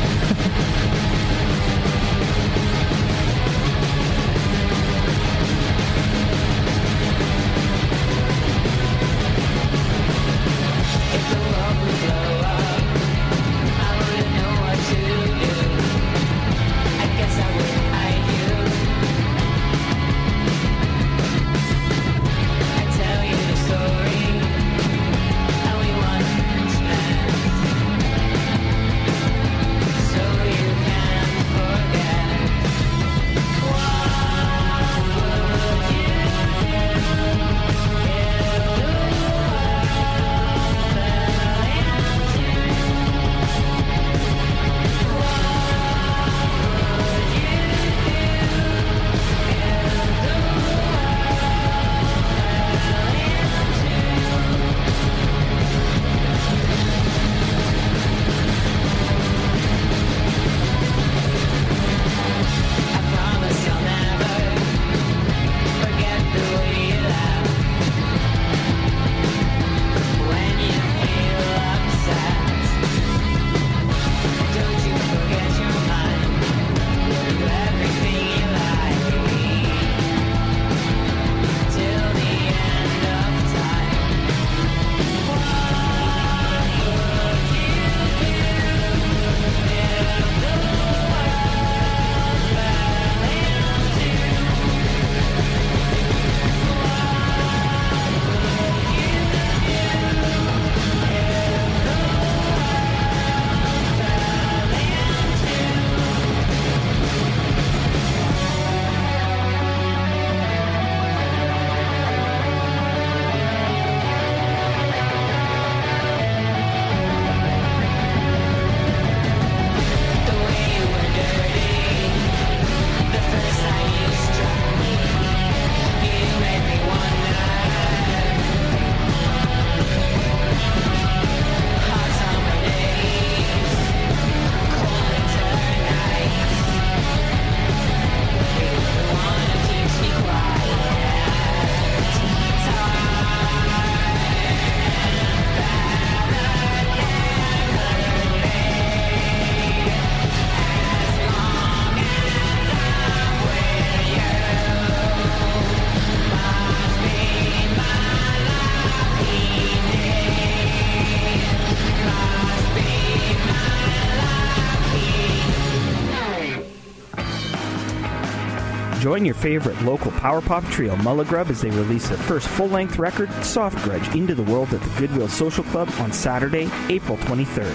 Join 169.15 169.23
your 169.23 169.35
favorite 169.35 169.81
local 169.83 170.11
power 170.11 170.41
pop 170.41 170.65
trio, 170.65 170.93
Mulligrub, 170.97 171.49
as 171.49 171.61
they 171.61 171.69
release 171.69 172.09
their 172.09 172.17
first 172.17 172.49
full 172.49 172.67
length 172.67 172.99
record, 172.99 173.31
Soft 173.45 173.81
Grudge, 173.81 174.13
into 174.13 174.35
the 174.35 174.43
world 174.43 174.73
at 174.73 174.81
the 174.81 174.99
Goodwill 174.99 175.29
Social 175.29 175.63
Club 175.63 175.89
on 175.99 176.11
Saturday, 176.11 176.69
April 176.89 177.17
23rd. 177.19 177.73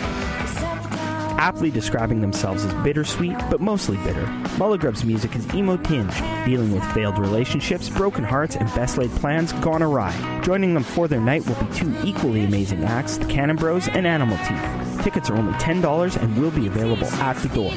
Aptly 1.39 1.71
describing 1.71 2.21
themselves 2.21 2.67
as 2.67 2.75
bittersweet, 2.85 3.39
but 3.49 3.63
mostly 3.63 3.97
bitter, 4.05 4.27
Mulligrub's 4.59 5.03
music 5.03 5.35
is 5.35 5.55
emo 5.55 5.79
tinged, 5.79 6.13
dealing 6.45 6.75
with 6.75 6.85
failed 6.93 7.19
relationships, 7.19 7.89
broken 7.89 8.23
hearts, 8.23 8.55
and 8.55 8.69
best 8.75 8.99
laid 8.99 9.11
plans 9.13 9.55
gone 9.55 9.83
awry. 9.83 10.13
Joining 10.45 10.75
them 10.75 10.85
for 10.85 11.09
their 11.09 11.23
night 11.23 11.47
will 11.47 11.65
be 11.65 11.75
two 11.75 11.97
equally 12.05 12.45
amazing 12.45 12.85
acts, 12.85 13.17
the 13.17 13.25
Cannon 13.25 13.57
Bros 13.57 13.89
and 13.89 14.07
Animal 14.07 14.37
Teeth. 14.47 15.03
Tickets 15.03 15.31
are 15.31 15.39
only 15.39 15.55
$10 15.55 16.23
and 16.23 16.37
will 16.37 16.51
be 16.51 16.67
available 16.67 17.07
at 17.07 17.39
the 17.39 17.49
door. 17.49 17.73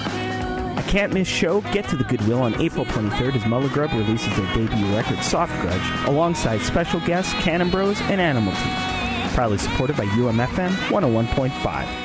Can't 0.94 1.12
miss 1.12 1.28
show. 1.28 1.62
Get 1.74 1.88
to 1.88 1.98
the 1.98 2.04
Goodwill 2.04 2.40
on 2.40 2.54
April 2.62 2.86
23rd 2.86 3.36
as 3.36 3.42
Mulligrub 3.46 3.92
releases 3.94 4.38
their 4.38 4.46
debut 4.54 4.96
record, 4.96 5.18
Soft 5.24 5.52
Grudge, 5.60 6.08
alongside 6.08 6.62
special 6.62 7.00
guests 7.00 7.34
Cannon 7.42 7.72
Bros 7.72 8.00
and 8.02 8.22
Animal 8.22 8.54
Teeth. 8.54 9.34
Proudly 9.34 9.58
supported 9.58 9.98
by 9.98 10.06
UMFM 10.06 10.70
101.5. 10.90 12.03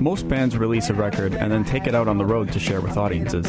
Most 0.00 0.28
bands 0.28 0.56
release 0.56 0.90
a 0.90 0.94
record 0.94 1.34
and 1.34 1.50
then 1.50 1.64
take 1.64 1.86
it 1.86 1.94
out 1.94 2.06
on 2.06 2.18
the 2.18 2.24
road 2.24 2.52
to 2.52 2.60
share 2.60 2.80
with 2.80 2.96
audiences. 2.96 3.46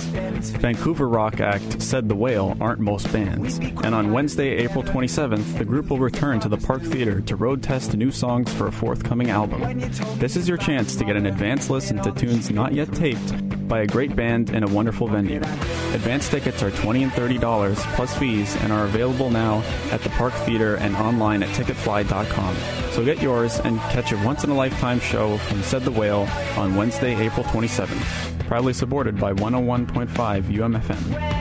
Vancouver 0.57 1.07
rock 1.07 1.39
act 1.39 1.81
Said 1.81 2.09
the 2.09 2.15
Whale 2.15 2.57
aren't 2.59 2.79
most 2.79 3.11
bands, 3.11 3.59
and 3.59 3.93
on 3.93 4.11
Wednesday, 4.11 4.57
April 4.57 4.83
27th, 4.83 5.57
the 5.57 5.65
group 5.65 5.89
will 5.89 5.99
return 5.99 6.39
to 6.39 6.49
the 6.49 6.57
Park 6.57 6.81
Theatre 6.81 7.21
to 7.21 7.35
road 7.35 7.61
test 7.61 7.95
new 7.95 8.11
songs 8.11 8.51
for 8.53 8.67
a 8.67 8.71
forthcoming 8.71 9.29
album. 9.29 9.79
This 10.17 10.35
is 10.35 10.47
your 10.47 10.57
chance 10.57 10.95
to 10.95 11.05
get 11.05 11.15
an 11.15 11.27
advance 11.27 11.69
listen 11.69 12.01
to 12.01 12.11
tunes 12.11 12.49
not 12.49 12.73
yet 12.73 12.91
taped 12.93 13.67
by 13.67 13.81
a 13.81 13.87
great 13.87 14.15
band 14.15 14.49
in 14.49 14.63
a 14.63 14.67
wonderful 14.67 15.07
venue. 15.07 15.37
Advance 15.37 16.29
tickets 16.29 16.63
are 16.63 16.71
20 16.71 17.03
and 17.03 17.11
$30 17.11 17.75
plus 17.95 18.17
fees 18.17 18.55
and 18.63 18.73
are 18.73 18.85
available 18.85 19.29
now 19.29 19.61
at 19.91 20.01
the 20.01 20.09
Park 20.09 20.33
Theatre 20.33 20.75
and 20.77 20.95
online 20.95 21.43
at 21.43 21.49
ticketfly.com. 21.49 22.55
So 22.91 23.05
get 23.05 23.21
yours 23.21 23.59
and 23.59 23.79
catch 23.79 24.11
a 24.11 24.17
once 24.25 24.43
in 24.43 24.49
a 24.49 24.55
lifetime 24.55 24.99
show 24.99 25.37
from 25.37 25.61
Said 25.63 25.83
the 25.83 25.91
Whale 25.91 26.27
on 26.57 26.75
Wednesday, 26.75 27.15
April 27.15 27.45
27th. 27.45 28.47
Proudly 28.47 28.73
supported 28.73 29.17
by 29.19 29.31
101.5 29.33 30.07
UMFM. 30.43 31.39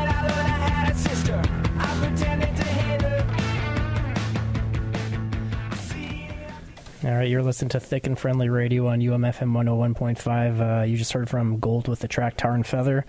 All 7.04 7.14
right, 7.14 7.28
you're 7.28 7.42
listening 7.42 7.70
to 7.70 7.80
Thick 7.80 8.06
and 8.06 8.18
Friendly 8.18 8.48
Radio 8.48 8.88
on 8.88 9.00
UMFM 9.00 9.52
101.5. 9.52 10.80
Uh, 10.80 10.84
you 10.84 10.96
just 10.96 11.12
heard 11.12 11.30
from 11.30 11.58
Gold 11.58 11.88
with 11.88 12.00
the 12.00 12.08
track 12.08 12.36
Tar 12.36 12.54
and 12.54 12.66
Feather. 12.66 13.06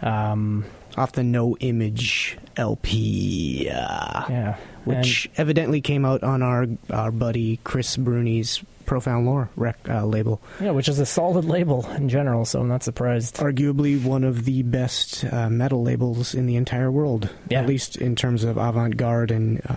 Um, 0.00 0.64
Off 0.96 1.12
the 1.12 1.24
No 1.24 1.56
Image 1.58 2.38
LP. 2.56 3.68
Uh, 3.68 4.24
yeah. 4.28 4.56
Which 4.86 5.28
evidently 5.36 5.80
came 5.80 6.04
out 6.04 6.22
on 6.22 6.42
our 6.42 6.66
our 6.90 7.10
buddy 7.10 7.58
Chris 7.64 7.96
Bruni's 7.96 8.62
Profound 8.86 9.26
Lore 9.26 9.50
rec, 9.56 9.76
uh, 9.88 10.04
label. 10.06 10.40
Yeah, 10.60 10.70
which 10.70 10.88
is 10.88 11.00
a 11.00 11.06
solid 11.06 11.44
label 11.44 11.84
in 11.96 12.08
general, 12.08 12.44
so 12.44 12.60
I'm 12.60 12.68
not 12.68 12.84
surprised. 12.84 13.36
Arguably 13.36 14.00
one 14.02 14.22
of 14.22 14.44
the 14.44 14.62
best 14.62 15.24
uh, 15.24 15.50
metal 15.50 15.82
labels 15.82 16.34
in 16.34 16.46
the 16.46 16.54
entire 16.56 16.90
world, 16.90 17.28
Yeah. 17.50 17.60
at 17.62 17.66
least 17.66 17.96
in 17.96 18.14
terms 18.14 18.44
of 18.44 18.56
avant 18.56 18.96
garde 18.96 19.32
and 19.32 19.60
uh, 19.68 19.76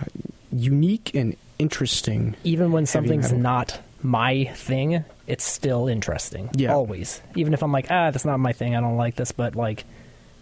unique 0.52 1.10
and 1.14 1.36
interesting. 1.58 2.36
Even 2.44 2.70
when 2.72 2.86
something's 2.86 3.26
metal. 3.32 3.38
not 3.40 3.80
my 4.02 4.44
thing, 4.54 5.04
it's 5.26 5.44
still 5.44 5.88
interesting. 5.88 6.48
Yeah. 6.54 6.72
Always. 6.72 7.20
Even 7.34 7.52
if 7.52 7.62
I'm 7.62 7.72
like, 7.72 7.86
ah, 7.90 8.10
that's 8.12 8.24
not 8.24 8.38
my 8.38 8.52
thing, 8.52 8.76
I 8.76 8.80
don't 8.80 8.96
like 8.96 9.16
this, 9.16 9.32
but 9.32 9.56
like, 9.56 9.84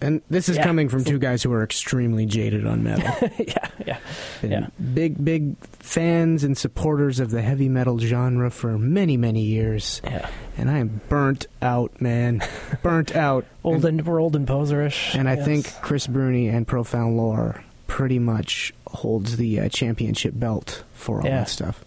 And 0.00 0.22
this 0.30 0.48
is 0.48 0.56
Yeah. 0.56 0.64
coming 0.64 0.88
from 0.88 1.02
two 1.04 1.18
guys 1.18 1.42
who 1.42 1.52
are 1.52 1.62
extremely 1.64 2.24
jaded 2.24 2.66
on 2.66 2.84
metal. 2.84 3.28
yeah, 3.38 3.68
yeah. 3.84 3.98
Yeah. 4.42 4.66
Big, 4.94 5.22
big 5.24 5.56
fans 5.80 6.44
and 6.44 6.56
supporters 6.56 7.18
of 7.18 7.30
the 7.30 7.42
heavy 7.42 7.68
metal 7.68 7.98
genre 7.98 8.50
for 8.50 8.78
many, 8.78 9.16
many 9.16 9.42
years. 9.42 10.00
Yeah. 10.04 10.28
And 10.56 10.70
I 10.70 10.78
am 10.78 11.00
burnt 11.08 11.46
out, 11.62 12.00
man. 12.00 12.42
burnt 12.82 13.16
out. 13.16 13.44
Old 13.64 13.84
and, 13.84 13.98
and 14.00 14.06
we're 14.06 14.20
old 14.20 14.36
and 14.36 14.46
poserish. 14.46 15.14
and 15.18 15.28
I 15.28 15.34
yes. 15.34 15.44
think 15.44 15.72
Chris 15.82 16.06
Bruni 16.06 16.48
and 16.48 16.66
Profound 16.66 17.16
Lore 17.16 17.64
pretty 17.88 18.18
much 18.20 18.72
holds 18.86 19.36
the 19.36 19.58
uh, 19.60 19.68
championship 19.68 20.34
belt 20.36 20.84
for 20.92 21.20
all 21.20 21.26
Yeah. 21.26 21.38
that 21.40 21.48
stuff. 21.48 21.84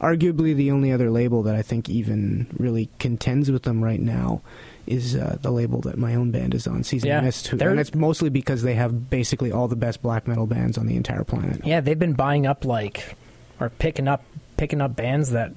Arguably, 0.00 0.54
the 0.54 0.70
only 0.70 0.92
other 0.92 1.10
label 1.10 1.42
that 1.44 1.54
I 1.56 1.62
think 1.62 1.88
even 1.88 2.46
really 2.56 2.88
contends 3.00 3.50
with 3.50 3.64
them 3.64 3.82
right 3.82 4.00
now 4.00 4.42
is 4.88 5.14
uh, 5.14 5.36
the 5.42 5.50
label 5.50 5.80
that 5.82 5.98
my 5.98 6.14
own 6.14 6.30
band 6.30 6.54
is 6.54 6.66
on, 6.66 6.82
Season 6.82 7.08
Yeah. 7.08 7.20
Mist. 7.20 7.46
Who, 7.48 7.58
and 7.60 7.78
it's 7.78 7.94
mostly 7.94 8.30
because 8.30 8.62
they 8.62 8.74
have 8.74 9.10
basically 9.10 9.52
all 9.52 9.68
the 9.68 9.76
best 9.76 10.02
black 10.02 10.26
metal 10.26 10.46
bands 10.46 10.78
on 10.78 10.86
the 10.86 10.96
entire 10.96 11.24
planet. 11.24 11.60
Yeah, 11.64 11.80
they've 11.80 11.98
been 11.98 12.14
buying 12.14 12.46
up 12.46 12.64
like 12.64 13.16
or 13.60 13.68
picking 13.70 14.08
up 14.08 14.24
picking 14.56 14.80
up 14.80 14.96
bands 14.96 15.30
that 15.30 15.52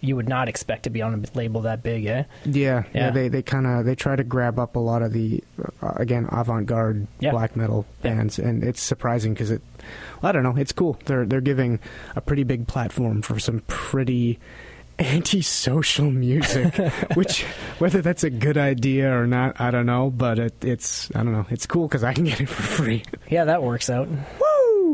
you 0.00 0.14
would 0.14 0.28
not 0.28 0.48
expect 0.48 0.84
to 0.84 0.90
be 0.90 1.02
on 1.02 1.12
a 1.24 1.36
label 1.36 1.62
that 1.62 1.82
big, 1.82 2.06
eh? 2.06 2.22
Yeah, 2.44 2.84
yeah. 2.94 3.06
Yeah. 3.06 3.10
they 3.10 3.26
they 3.28 3.42
kind 3.42 3.66
of 3.66 3.84
they 3.84 3.96
try 3.96 4.14
to 4.14 4.22
grab 4.22 4.58
up 4.58 4.76
a 4.76 4.78
lot 4.78 5.02
of 5.02 5.12
the 5.12 5.42
uh, 5.82 5.92
again 5.96 6.28
avant-garde 6.30 7.08
Yeah. 7.18 7.32
black 7.32 7.56
metal 7.56 7.84
Yeah. 8.04 8.14
bands, 8.14 8.38
and 8.38 8.62
it's 8.62 8.80
surprising 8.80 9.34
because 9.34 9.50
it. 9.50 9.60
I 10.22 10.30
don't 10.32 10.44
know. 10.44 10.54
It's 10.56 10.70
cool. 10.72 10.98
They're 11.06 11.26
they're 11.26 11.40
giving 11.40 11.80
a 12.14 12.20
pretty 12.20 12.44
big 12.44 12.68
platform 12.68 13.22
for 13.22 13.40
some 13.40 13.62
pretty 13.66 14.38
antisocial 14.98 16.10
music, 16.10 16.74
which 17.14 17.42
whether 17.78 18.02
that's 18.02 18.24
a 18.24 18.30
good 18.30 18.56
idea 18.58 19.12
or 19.16 19.26
not, 19.26 19.60
I 19.60 19.70
don't 19.70 19.86
know. 19.86 20.10
But 20.10 20.38
it, 20.38 20.64
it's 20.64 21.10
I 21.14 21.22
don't 21.22 21.32
know. 21.32 21.46
It's 21.50 21.66
cool 21.66 21.88
because 21.88 22.04
I 22.04 22.12
can 22.12 22.24
get 22.24 22.40
it 22.40 22.48
for 22.48 22.62
free. 22.62 23.02
Yeah, 23.28 23.44
that 23.44 23.62
works 23.62 23.90
out. 23.90 24.08
Woo! 24.08 24.47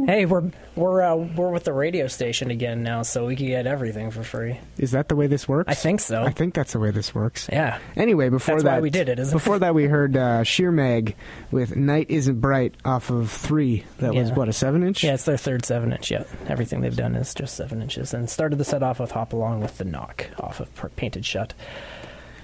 Hey, 0.06 0.26
we're 0.26 0.50
we're 0.76 1.02
uh, 1.02 1.14
we're 1.14 1.50
with 1.50 1.64
the 1.64 1.72
radio 1.72 2.06
station 2.08 2.50
again 2.50 2.82
now, 2.82 3.02
so 3.02 3.26
we 3.26 3.36
can 3.36 3.46
get 3.46 3.66
everything 3.66 4.10
for 4.10 4.22
free. 4.22 4.60
Is 4.76 4.90
that 4.90 5.08
the 5.08 5.16
way 5.16 5.26
this 5.26 5.48
works? 5.48 5.70
I 5.70 5.74
think 5.74 6.00
so. 6.00 6.22
I 6.22 6.30
think 6.30 6.54
that's 6.54 6.72
the 6.72 6.78
way 6.78 6.90
this 6.90 7.14
works. 7.14 7.48
Yeah. 7.50 7.78
Anyway, 7.96 8.28
before 8.28 8.56
That's 8.56 8.64
that, 8.64 8.74
why 8.74 8.80
we 8.80 8.90
did 8.90 9.08
it, 9.08 9.18
isn't 9.18 9.32
it? 9.32 9.38
before 9.38 9.58
that, 9.60 9.74
we 9.74 9.84
heard 9.84 10.16
uh, 10.16 10.42
Sheer 10.44 10.70
Mag 10.70 11.16
with 11.50 11.74
"Night 11.76 12.10
Isn't 12.10 12.40
Bright" 12.40 12.74
off 12.84 13.10
of 13.10 13.30
three. 13.30 13.84
That 13.98 14.14
was 14.14 14.30
what 14.32 14.48
a 14.48 14.52
seven 14.52 14.82
inch. 14.82 15.02
Yeah, 15.04 15.14
it's 15.14 15.24
their 15.24 15.36
third 15.36 15.64
seven 15.64 15.92
inch 15.92 16.10
Yeah, 16.10 16.24
Everything 16.48 16.80
they've 16.80 16.94
done 16.96 17.14
is 17.14 17.32
just 17.34 17.56
seven 17.56 17.80
inches. 17.80 18.12
And 18.12 18.28
started 18.28 18.56
the 18.56 18.64
set 18.64 18.82
off 18.82 19.00
with 19.00 19.12
Hop 19.12 19.32
Along 19.32 19.60
with 19.60 19.78
the 19.78 19.84
Knock 19.84 20.26
off 20.38 20.60
of 20.60 20.96
Painted 20.96 21.24
Shut. 21.24 21.54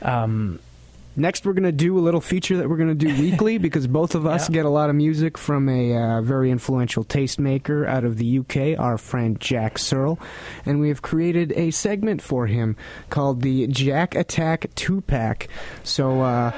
Um, 0.02 0.60
Next, 1.20 1.44
we're 1.44 1.52
gonna 1.52 1.70
do 1.70 1.98
a 1.98 2.00
little 2.00 2.22
feature 2.22 2.56
that 2.56 2.70
we're 2.70 2.78
gonna 2.78 2.94
do 2.94 3.08
weekly 3.08 3.58
because 3.66 3.86
both 3.86 4.14
of 4.14 4.24
us 4.26 4.48
Yeah. 4.48 4.54
get 4.54 4.64
a 4.64 4.70
lot 4.70 4.88
of 4.88 4.96
music 4.96 5.36
from 5.36 5.68
a 5.68 5.94
uh, 5.94 6.22
very 6.22 6.50
influential 6.50 7.04
tastemaker 7.04 7.86
out 7.86 8.04
of 8.04 8.16
the 8.16 8.38
UK, 8.38 8.78
our 8.78 8.96
friend 8.96 9.38
Jack 9.38 9.76
Searle, 9.78 10.18
and 10.64 10.80
we 10.80 10.88
have 10.88 11.02
created 11.02 11.52
a 11.56 11.70
segment 11.72 12.22
for 12.22 12.46
him 12.46 12.74
called 13.10 13.42
the 13.42 13.66
Jack 13.66 14.14
Attack 14.14 14.70
Two 14.74 15.02
Pack. 15.02 15.48
So. 15.84 16.22
Uh, 16.22 16.52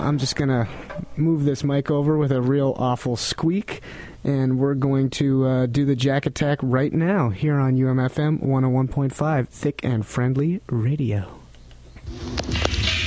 I'm 0.00 0.16
just 0.18 0.36
going 0.36 0.48
to 0.48 0.68
move 1.16 1.42
this 1.44 1.64
mic 1.64 1.90
over 1.90 2.16
with 2.16 2.30
a 2.30 2.40
real 2.40 2.72
awful 2.78 3.16
squeak, 3.16 3.80
and 4.22 4.56
we're 4.56 4.74
going 4.74 5.10
to 5.10 5.44
uh, 5.44 5.66
do 5.66 5.84
the 5.84 5.96
Jack 5.96 6.24
Attack 6.24 6.60
right 6.62 6.92
now 6.92 7.30
here 7.30 7.56
on 7.56 7.74
UMFM 7.76 8.40
101.5, 8.46 9.48
Thick 9.48 9.80
and 9.82 10.06
Friendly 10.06 10.60
Radio. 10.68 11.40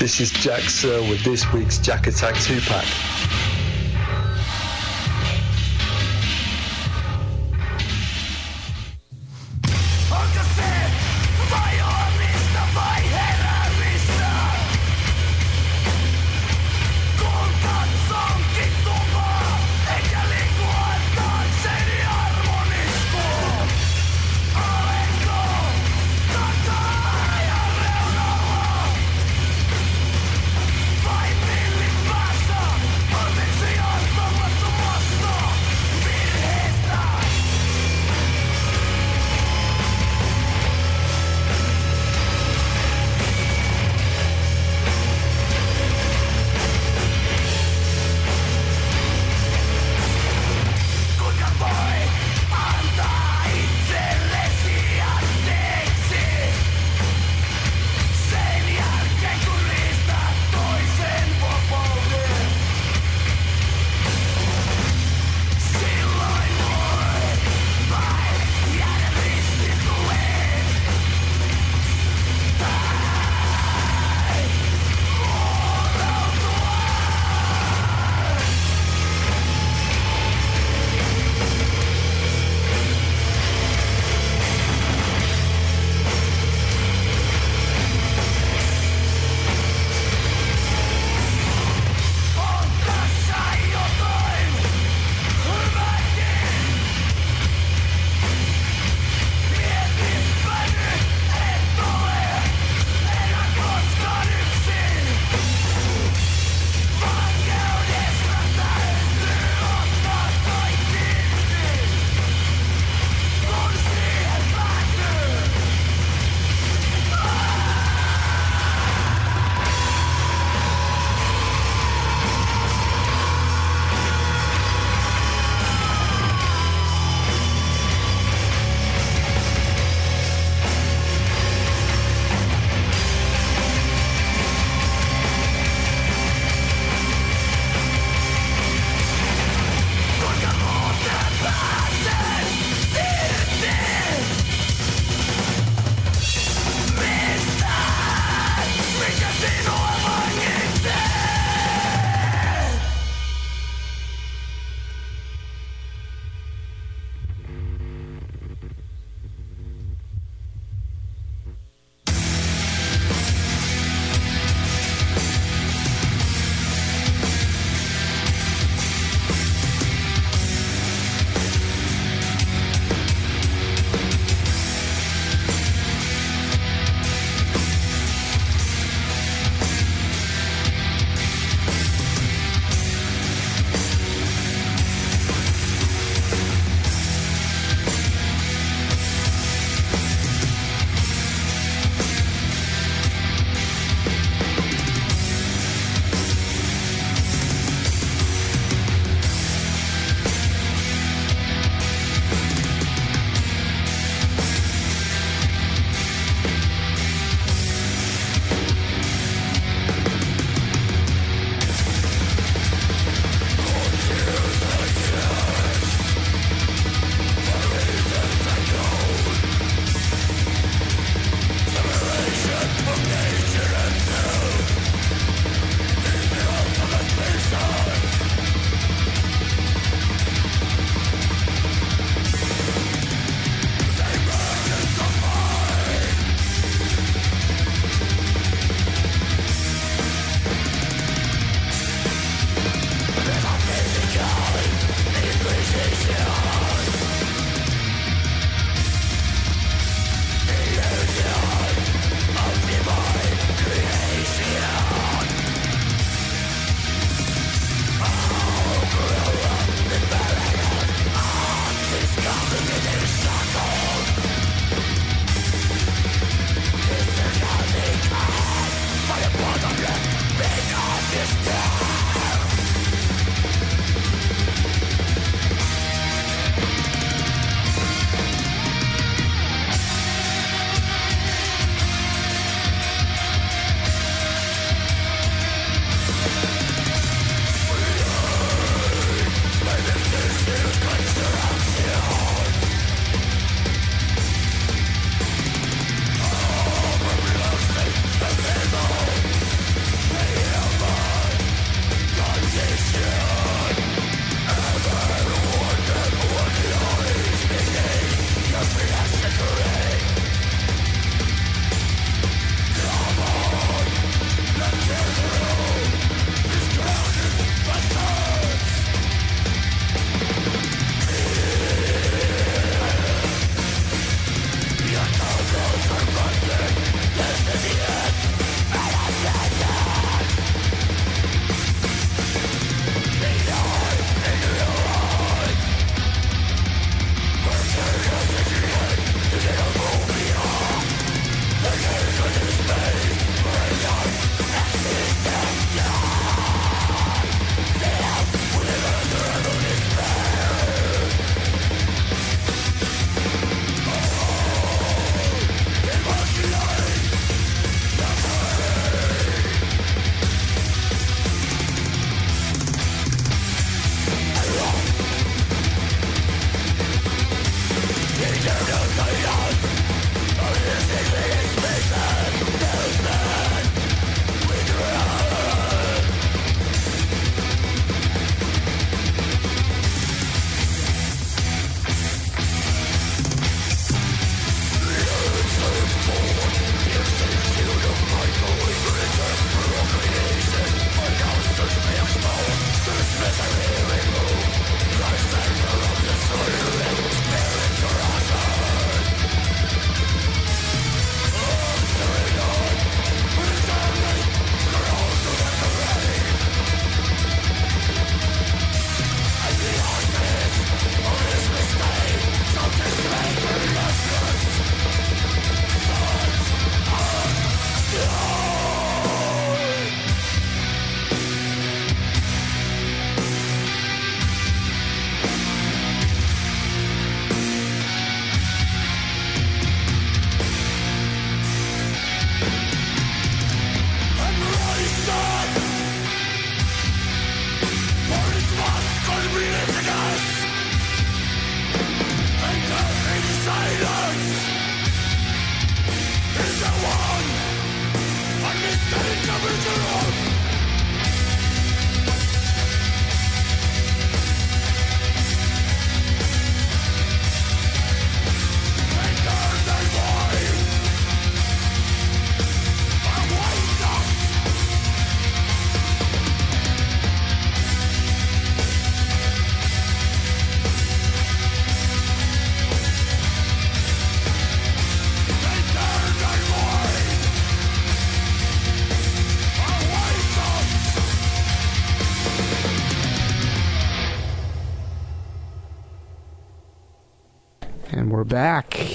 This 0.01 0.19
is 0.19 0.31
Jack 0.31 0.61
Searle 0.61 1.07
with 1.07 1.23
this 1.23 1.53
week's 1.53 1.77
Jack 1.77 2.07
Attack 2.07 2.33
2 2.41 2.59
pack. 2.61 3.50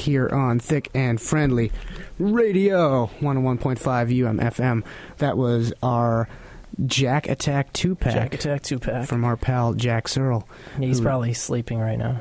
Here 0.06 0.28
on 0.28 0.58
Thick 0.60 0.88
and 0.94 1.20
Friendly 1.20 1.70
Radio 2.18 3.06
101.5 3.20 3.78
UMFM. 3.78 4.84
That 5.18 5.36
was 5.36 5.72
our 5.82 6.28
Jack 6.86 7.28
Attack 7.28 7.72
2 7.72 7.94
pack 7.94 8.12
Jack 8.14 8.34
Attack 8.34 8.62
two 8.62 8.78
pack. 8.78 9.08
from 9.08 9.24
our 9.24 9.36
pal 9.36 9.74
Jack 9.74 10.08
Searle. 10.08 10.48
He's 10.78 10.98
who- 10.98 11.04
probably 11.04 11.32
sleeping 11.34 11.78
right 11.78 11.98
now. 11.98 12.20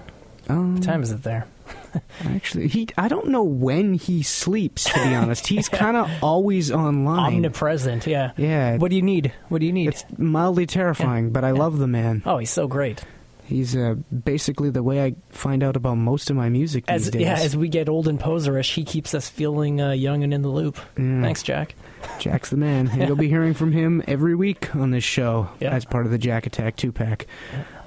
Um, 0.49 0.75
What 0.75 0.83
time 0.83 1.01
is 1.03 1.11
it 1.11 1.23
there? 1.23 1.47
Actually, 2.25 2.67
he 2.67 2.87
I 2.97 3.07
don't 3.07 3.27
know 3.29 3.41
when 3.43 3.93
he 3.95 4.21
sleeps, 4.21 4.83
to 4.85 4.93
be 5.03 5.15
honest. 5.15 5.47
He's 5.47 5.67
kind 5.83 5.97
of 5.97 6.09
always 6.21 6.71
online. 6.71 7.35
Omnipresent. 7.35 8.05
Yeah. 8.05 8.31
yeah, 8.37 8.77
What 8.77 8.89
do 8.91 8.95
you 8.95 9.01
need? 9.01 9.33
What 9.49 9.59
do 9.61 9.65
you 9.65 9.73
need? 9.73 9.87
it's 9.89 10.05
mildly 10.17 10.65
terrifying, 10.67 11.31
but 11.31 11.43
I 11.43 11.51
love 11.51 11.79
the 11.79 11.87
man. 11.87 12.21
oh, 12.25 12.37
he's 12.37 12.51
so 12.51 12.67
great. 12.67 13.03
He's 13.45 13.75
uh, 13.75 13.93
basically 14.23 14.71
the 14.71 14.81
way 14.81 15.03
I 15.05 15.15
find 15.29 15.63
out 15.63 15.75
about 15.75 15.95
most 15.97 16.29
of 16.31 16.35
my 16.35 16.49
music 16.49 16.87
these 16.87 17.07
As 17.07 17.11
days. 17.11 17.21
yeah, 17.21 17.35
as 17.37 17.55
we 17.55 17.67
get 17.69 17.87
old 17.87 18.07
and 18.07 18.19
poserish, 18.19 18.73
he 18.73 18.83
keeps 18.83 19.13
us 19.13 19.29
feeling 19.29 19.79
uh, 19.79 19.91
young 19.91 20.23
and 20.23 20.33
in 20.33 20.41
the 20.41 20.49
loop. 20.49 20.77
Mm. 20.95 21.21
Thanks, 21.21 21.43
Jack. 21.43 21.75
Jack's 22.19 22.49
the 22.49 22.57
man. 22.57 22.87
And 22.87 23.03
you'll 23.07 23.15
be 23.15 23.29
hearing 23.29 23.53
from 23.53 23.71
him 23.71 24.01
every 24.07 24.33
week 24.33 24.75
on 24.75 24.89
this 24.91 25.03
show 25.03 25.49
Yeah. 25.59 25.71
as 25.75 25.85
part 25.85 26.05
of 26.07 26.11
the 26.11 26.17
Jack 26.17 26.47
Attack 26.47 26.75
2 26.77 26.91
pack. 26.91 27.27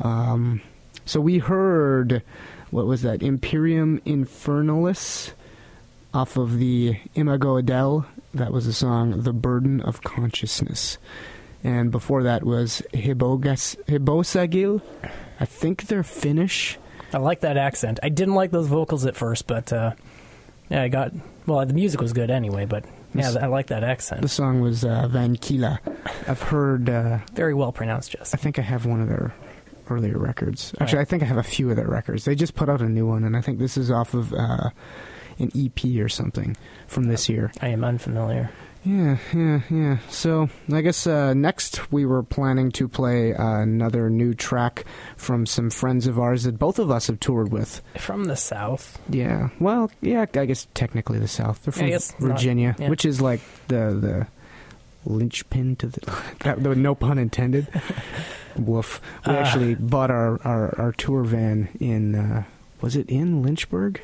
Um, 0.00 0.61
so 1.04 1.20
we 1.20 1.38
heard, 1.38 2.22
what 2.70 2.86
was 2.86 3.02
that? 3.02 3.20
Imperium 3.22 4.00
Infernalis 4.06 5.32
off 6.14 6.36
of 6.36 6.59
the 6.59 6.98
Imago 7.16 7.56
Adele. 7.56 8.06
That 8.32 8.52
was 8.52 8.66
the 8.66 8.72
song 8.72 9.22
The 9.22 9.32
Burden 9.32 9.80
of 9.80 10.02
Consciousness. 10.02 10.98
And 11.64 11.90
before 11.90 12.22
that 12.22 12.44
was 12.44 12.80
Hibogas, 12.94 13.76
Hibosagil. 13.86 14.80
I 15.41 15.45
think 15.45 15.86
they're 15.86 16.03
Finnish. 16.03 16.78
I 17.12 17.18
like 17.18 17.41
that 17.41 17.57
accent. 17.57 18.01
I 18.03 18.09
didn't 18.11 18.34
like 18.34 18.51
those 18.51 18.66
vocals 18.66 19.07
at 19.07 19.16
first, 19.16 19.47
but 19.47 19.72
uh, 19.72 19.93
yeah, 20.68 20.82
I 20.82 20.89
got. 20.89 21.12
Well, 21.47 21.64
the 21.64 21.72
music 21.74 22.01
was 22.01 22.12
good 22.12 22.30
anyway, 22.30 22.66
but 22.66 22.84
yeah, 23.14 23.32
I 23.41 23.47
like 23.47 23.68
that 23.68 23.82
accent. 23.84 24.20
The 24.22 24.28
song 24.28 24.61
was 24.61 24.84
uh, 24.84 25.09
Van 25.09 25.36
Kila. 25.36 25.80
I've 26.26 26.43
heard. 26.43 26.91
Uh, 26.91 27.18
Very 27.32 27.55
well 27.55 27.72
pronounced, 27.72 28.11
just 28.12 28.34
I 28.34 28.39
think 28.39 28.59
I 28.59 28.62
have 28.62 28.84
one 28.84 29.01
of 29.01 29.09
their 29.09 29.32
earlier 29.89 30.18
records. 30.18 30.74
Actually, 30.80 30.99
Right. 30.99 31.07
I 31.07 31.11
think 31.11 31.22
I 31.22 31.26
have 31.26 31.39
a 31.39 31.43
few 31.43 31.70
of 31.70 31.76
their 31.76 31.89
records. 31.89 32.26
They 32.26 32.34
just 32.34 32.55
put 32.55 32.68
out 32.68 32.82
a 32.82 32.89
new 32.89 33.07
one, 33.07 33.24
and 33.24 33.34
I 33.36 33.41
think 33.41 33.59
this 33.59 33.78
is 33.78 33.91
off 33.91 34.12
of 34.12 34.34
uh, 34.34 34.68
an 35.39 35.51
EP 35.57 35.82
or 36.03 36.11
something 36.11 36.57
from 36.86 37.05
this 37.05 37.28
year. 37.30 37.51
I 37.62 37.68
am 37.68 37.84
unfamiliar. 37.84 38.51
Yeah, 38.85 39.18
yeah, 39.35 39.61
yeah. 39.70 39.99
So 40.09 40.49
I 40.72 40.81
guess 40.81 41.07
uh, 41.07 41.35
next 41.35 41.91
we 41.93 42.07
were 42.07 42.22
planning 42.22 42.70
to 42.72 42.89
play 42.89 43.35
uh, 43.35 43.59
another 43.61 44.09
new 44.09 44.35
track 44.35 44.85
from 45.16 45.47
some 45.47 45.68
friends 45.70 46.07
of 46.07 46.18
ours 46.18 46.45
that 46.45 46.59
both 46.59 46.79
of 46.79 46.91
us 46.91 47.09
have 47.09 47.20
toured 47.20 47.51
with. 47.53 47.83
From 47.99 48.24
the 48.24 48.37
south. 48.37 48.99
Yeah. 49.11 49.51
Well, 49.61 49.91
yeah. 50.01 50.26
I 50.35 50.47
guess 50.47 50.68
technically 50.74 51.18
the 51.18 51.29
South. 51.29 51.62
They're 51.64 51.72
from 51.72 51.89
guess 51.89 52.12
not- 52.18 52.31
Virginia, 52.31 52.76
yeah. 52.79 52.89
which 52.89 53.05
is 53.05 53.20
like 53.20 53.41
the 53.66 53.91
the 54.01 54.26
linchpin 55.05 55.76
to 55.76 55.89
the. 55.89 56.14
that, 56.41 56.61
no 56.61 56.95
pun 56.95 57.18
intended. 57.18 57.66
Woof. 58.57 59.01
We 59.26 59.33
Uh. 59.35 59.37
actually 59.37 59.74
bought 59.74 60.11
our, 60.11 60.41
our, 60.47 60.74
our 60.81 60.93
tour 60.93 61.24
van 61.24 61.68
in. 61.81 62.14
Uh, 62.14 62.45
was 62.81 62.95
it 62.97 63.09
in 63.11 63.43
Lynchburg? 63.43 64.01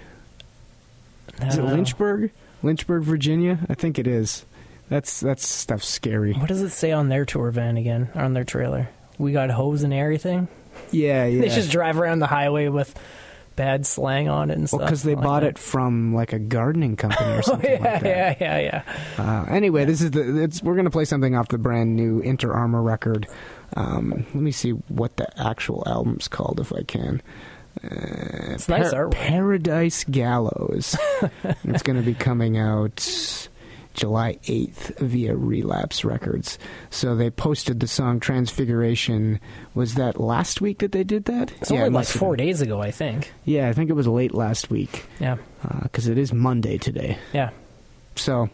Is 1.43 1.57
it 1.57 1.63
know. 1.63 1.71
Lynchburg? 1.73 2.33
Lynchburg, 2.63 3.03
Virginia. 3.05 3.61
I 3.69 3.75
think 3.75 3.99
it 3.99 4.07
is. 4.07 4.45
That's 4.89 5.21
that's 5.21 5.47
stuff 5.47 5.83
scary. 5.83 6.35
What 6.35 6.49
does 6.49 6.61
it 6.63 6.71
say 6.71 6.93
on 6.93 7.09
their 7.09 7.25
tour 7.25 7.51
van 7.51 7.77
again? 7.77 8.11
On 8.15 8.35
their 8.35 8.45
trailer? 8.45 8.89
We 9.19 9.33
got 9.33 9.51
hose 9.51 9.83
and 9.83 9.95
everything. 9.95 10.49
Yeah, 10.91 11.25
yeah. 11.27 11.41
They 11.43 11.49
just 11.49 11.71
drive 11.71 11.99
around 11.99 12.19
the 12.19 12.27
highway 12.27 12.69
with 12.69 12.95
bad 13.57 13.87
slang 13.87 14.29
on 14.29 14.51
it 14.51 14.59
and 14.59 14.69
stuff. 14.69 14.81
well, 14.81 14.87
because 14.89 15.05
they 15.05 15.15
like 15.15 15.25
bought 15.25 15.41
that. 15.41 15.51
it 15.51 15.59
from 15.59 16.13
like 16.15 16.33
a 16.33 16.39
gardening 16.39 16.97
company 16.97 17.31
or 17.33 17.39
Oh 17.39 17.41
something 17.43 17.71
yeah, 17.71 17.79
like 17.93 18.03
that. 18.03 18.41
yeah, 18.41 18.59
yeah, 18.59 18.83
yeah. 19.19 19.23
Uh, 19.25 19.45
anyway, 19.49 19.85
this 19.85 20.01
is 20.03 20.11
the. 20.11 20.43
It's, 20.43 20.63
we're 20.63 20.77
gonna 20.77 20.91
play 20.91 21.05
something 21.07 21.35
off 21.35 21.49
the 21.49 21.59
brand 21.59 21.97
new 21.97 22.21
Inter 22.21 22.53
Arma 22.53 22.81
record. 22.81 23.27
Um, 23.77 24.11
let 24.35 24.35
me 24.35 24.53
see 24.53 24.71
what 24.71 25.17
the 25.17 25.29
actual 25.41 25.83
album's 25.87 26.29
called, 26.29 26.61
if 26.61 26.73
I 26.73 26.83
can. 26.83 27.23
Uh, 27.83 28.53
It's 28.55 28.69
nice 28.69 28.93
artwork. 28.93 29.13
Paradise 29.13 30.05
Gallows. 30.05 30.97
it's 31.65 31.83
gonna 31.83 32.03
be 32.03 32.15
coming 32.15 32.57
out 32.59 33.49
July 33.95 34.39
eighth 34.49 34.99
via 34.99 35.35
Relapse 35.35 36.05
Records. 36.05 36.59
So 36.91 37.15
they 37.15 37.31
posted 37.31 37.81
the 37.81 37.87
song 37.89 38.21
Transfiguration. 38.21 39.41
Was 39.75 39.95
that 39.95 40.21
last 40.21 40.61
week 40.61 40.79
that 40.81 40.93
they 40.93 41.05
did 41.05 41.25
that? 41.27 41.53
It's 41.61 41.71
yeah, 41.71 41.79
only 41.85 41.89
it 41.89 41.93
like 41.93 42.07
four 42.07 42.37
days 42.37 42.61
ago, 42.61 42.81
I 42.81 42.91
think. 42.91 43.33
Yeah, 43.45 43.69
I 43.69 43.73
think 43.73 43.91
it 43.91 43.95
was 43.95 44.07
late 44.07 44.35
last 44.35 44.71
week 44.71 45.07
Yeah, 45.21 45.37
because 45.83 46.09
it 46.09 46.19
is 46.19 46.33
Monday 46.33 46.79
today. 46.79 47.19
yeah. 47.33 47.51
So, 48.17 48.49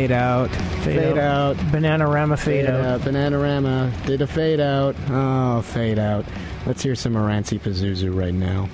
Fade 0.00 0.12
out. 0.12 0.50
Fade, 0.82 1.18
out. 1.18 1.56
Bananarama 1.56 2.38
fade, 2.38 2.64
out. 2.64 3.02
Bananarama 3.02 4.06
did 4.06 4.22
a 4.22 4.26
fade 4.26 4.58
out. 4.58 4.96
Oh, 5.10 5.60
fade 5.60 5.98
out. 5.98 6.24
Let's 6.64 6.82
hear 6.82 6.94
some 6.94 7.12
Moranci 7.12 7.60
Pazuzu 7.60 8.18
right 8.18 8.32
now. 8.32 8.70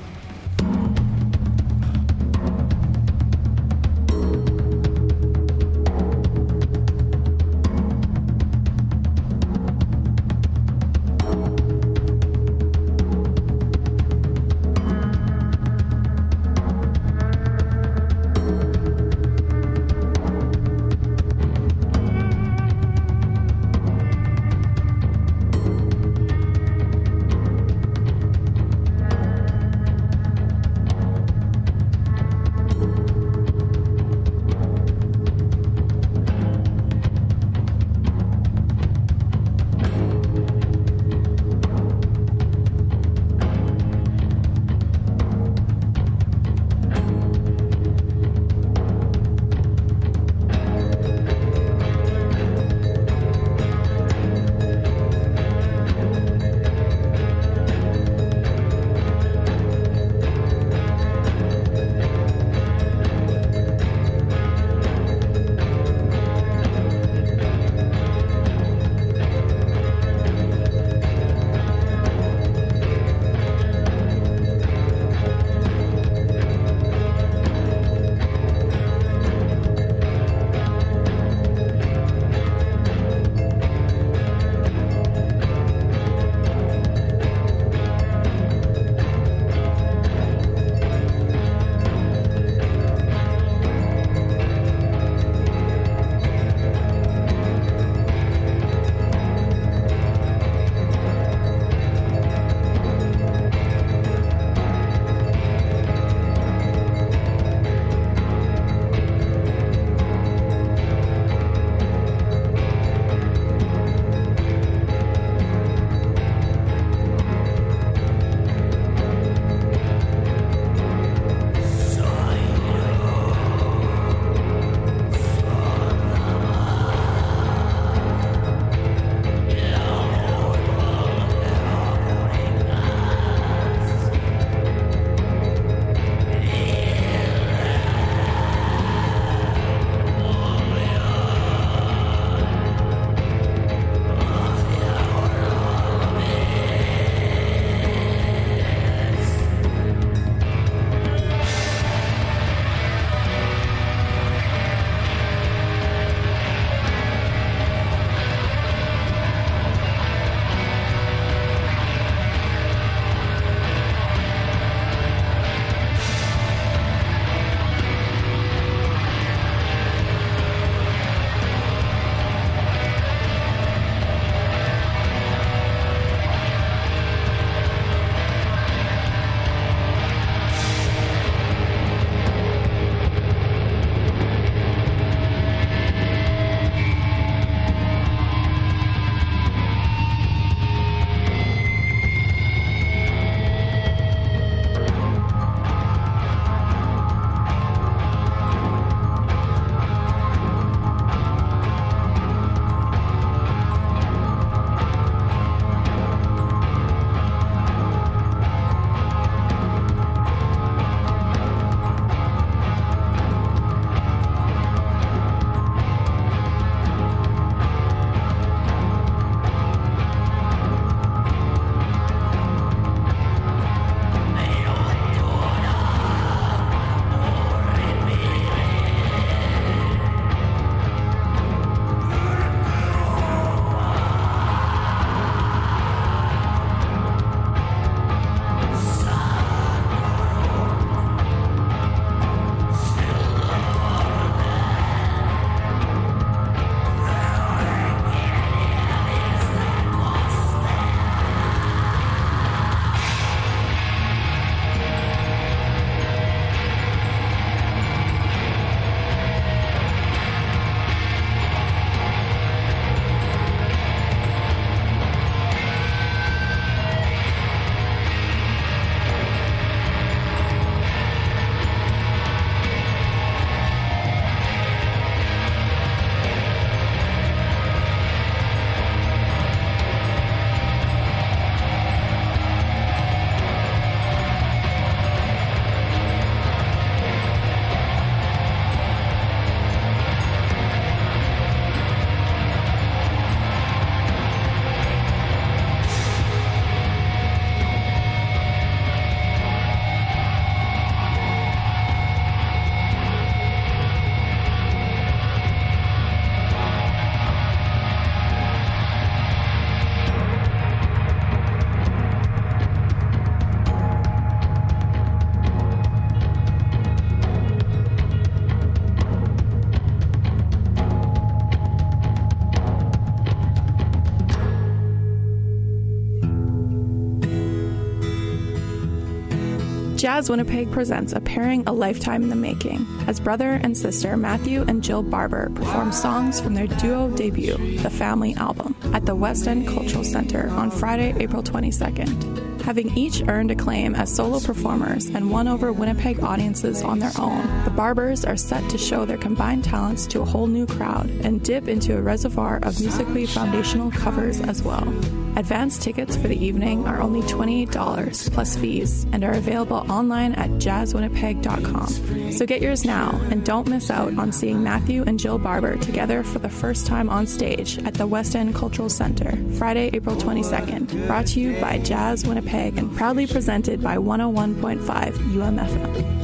Jazz 330.17 330.31
Winnipeg 330.31 330.73
presents 330.73 331.13
a 331.13 331.21
pairing 331.21 331.63
a 331.67 331.73
lifetime 331.75 332.23
in 332.23 332.31
the 332.31 332.37
making 332.37 332.87
as 333.07 333.21
brother 333.21 333.61
and 333.63 333.77
sister 333.77 334.17
Matthew 334.17 334.65
and 334.67 334.83
Jill 334.83 335.03
Barber 335.03 335.51
perform 335.55 335.93
songs 335.93 336.41
from 336.41 336.55
their 336.55 336.67
duo 336.67 337.11
debut, 337.11 337.59
The 337.83 337.91
Family 337.91 338.35
Album, 338.37 338.75
at 338.95 339.05
the 339.05 339.15
West 339.15 339.47
End 339.47 339.69
Cultural 339.69 340.05
Center 340.05 340.49
on 340.49 340.71
Friday, 340.71 341.15
April 341.21 341.43
22nd. 341.43 342.63
Having 342.63 342.97
each 342.97 343.29
earned 343.29 343.51
acclaim 343.51 343.95
as 343.95 344.11
solo 344.11 344.41
performers 344.41 345.05
and 345.05 345.31
won 345.31 345.49
over 345.49 345.71
Winnipeg 345.71 346.21
audiences 346.21 346.81
on 346.81 346.99
their 346.99 347.13
own, 347.19 347.47
the 347.65 347.71
Barbers 347.71 348.25
are 348.25 348.39
set 348.39 348.67
to 348.71 348.79
show 348.79 349.05
their 349.05 349.19
combined 349.19 349.65
talents 349.65 350.07
to 350.07 350.23
a 350.23 350.25
whole 350.25 350.47
new 350.47 350.65
crowd 350.65 351.11
and 351.11 351.45
dip 351.45 351.69
into 351.69 351.95
a 351.95 352.01
reservoir 352.01 352.57
of 352.63 352.81
musically 352.81 353.27
foundational 353.27 353.91
covers 353.91 354.41
as 354.41 354.63
well. 354.63 354.91
Advance 355.37 355.79
tickets 355.79 356.17
for 356.17 356.29
the 356.29 356.45
evening 356.45 356.87
are 356.87 357.01
only 357.03 357.21
$28 357.23 358.33
plus 358.33 358.57
fees 358.57 359.07
and 359.13 359.23
are 359.23 359.33
available 359.33 359.85
online 359.91 360.33
at 360.35 360.49
jazzwinnipeg.com. 360.53 362.33
So 362.33 362.47
get 362.47 362.63
yours 362.63 362.87
now 362.87 363.11
and 363.31 363.45
don't 363.45 363.69
miss 363.69 363.91
out 363.91 364.17
on 364.19 364.33
seeing 364.33 364.63
Matthew 364.63 365.03
and 365.07 365.19
Jill 365.19 365.37
Barber 365.37 365.77
together 365.77 366.23
for 366.23 366.39
the 366.39 366.49
first 366.49 366.87
time 366.87 367.11
on 367.11 367.27
stage 367.27 367.79
at 367.85 367.93
the 367.95 368.07
West 368.07 368.35
End 368.35 368.55
Cultural 368.55 368.89
Center, 368.89 369.37
Friday, 369.59 369.91
April 369.93 370.17
22nd. 370.17 371.07
Brought 371.07 371.27
to 371.29 371.41
you 371.41 371.61
by 371.61 371.81
Jazz 371.81 372.27
Winnipeg 372.27 372.79
and 372.79 372.97
proudly 372.97 373.27
presented 373.27 373.83
by 373.83 373.99
101.5 373.99 374.81
UMFM. 374.81 376.16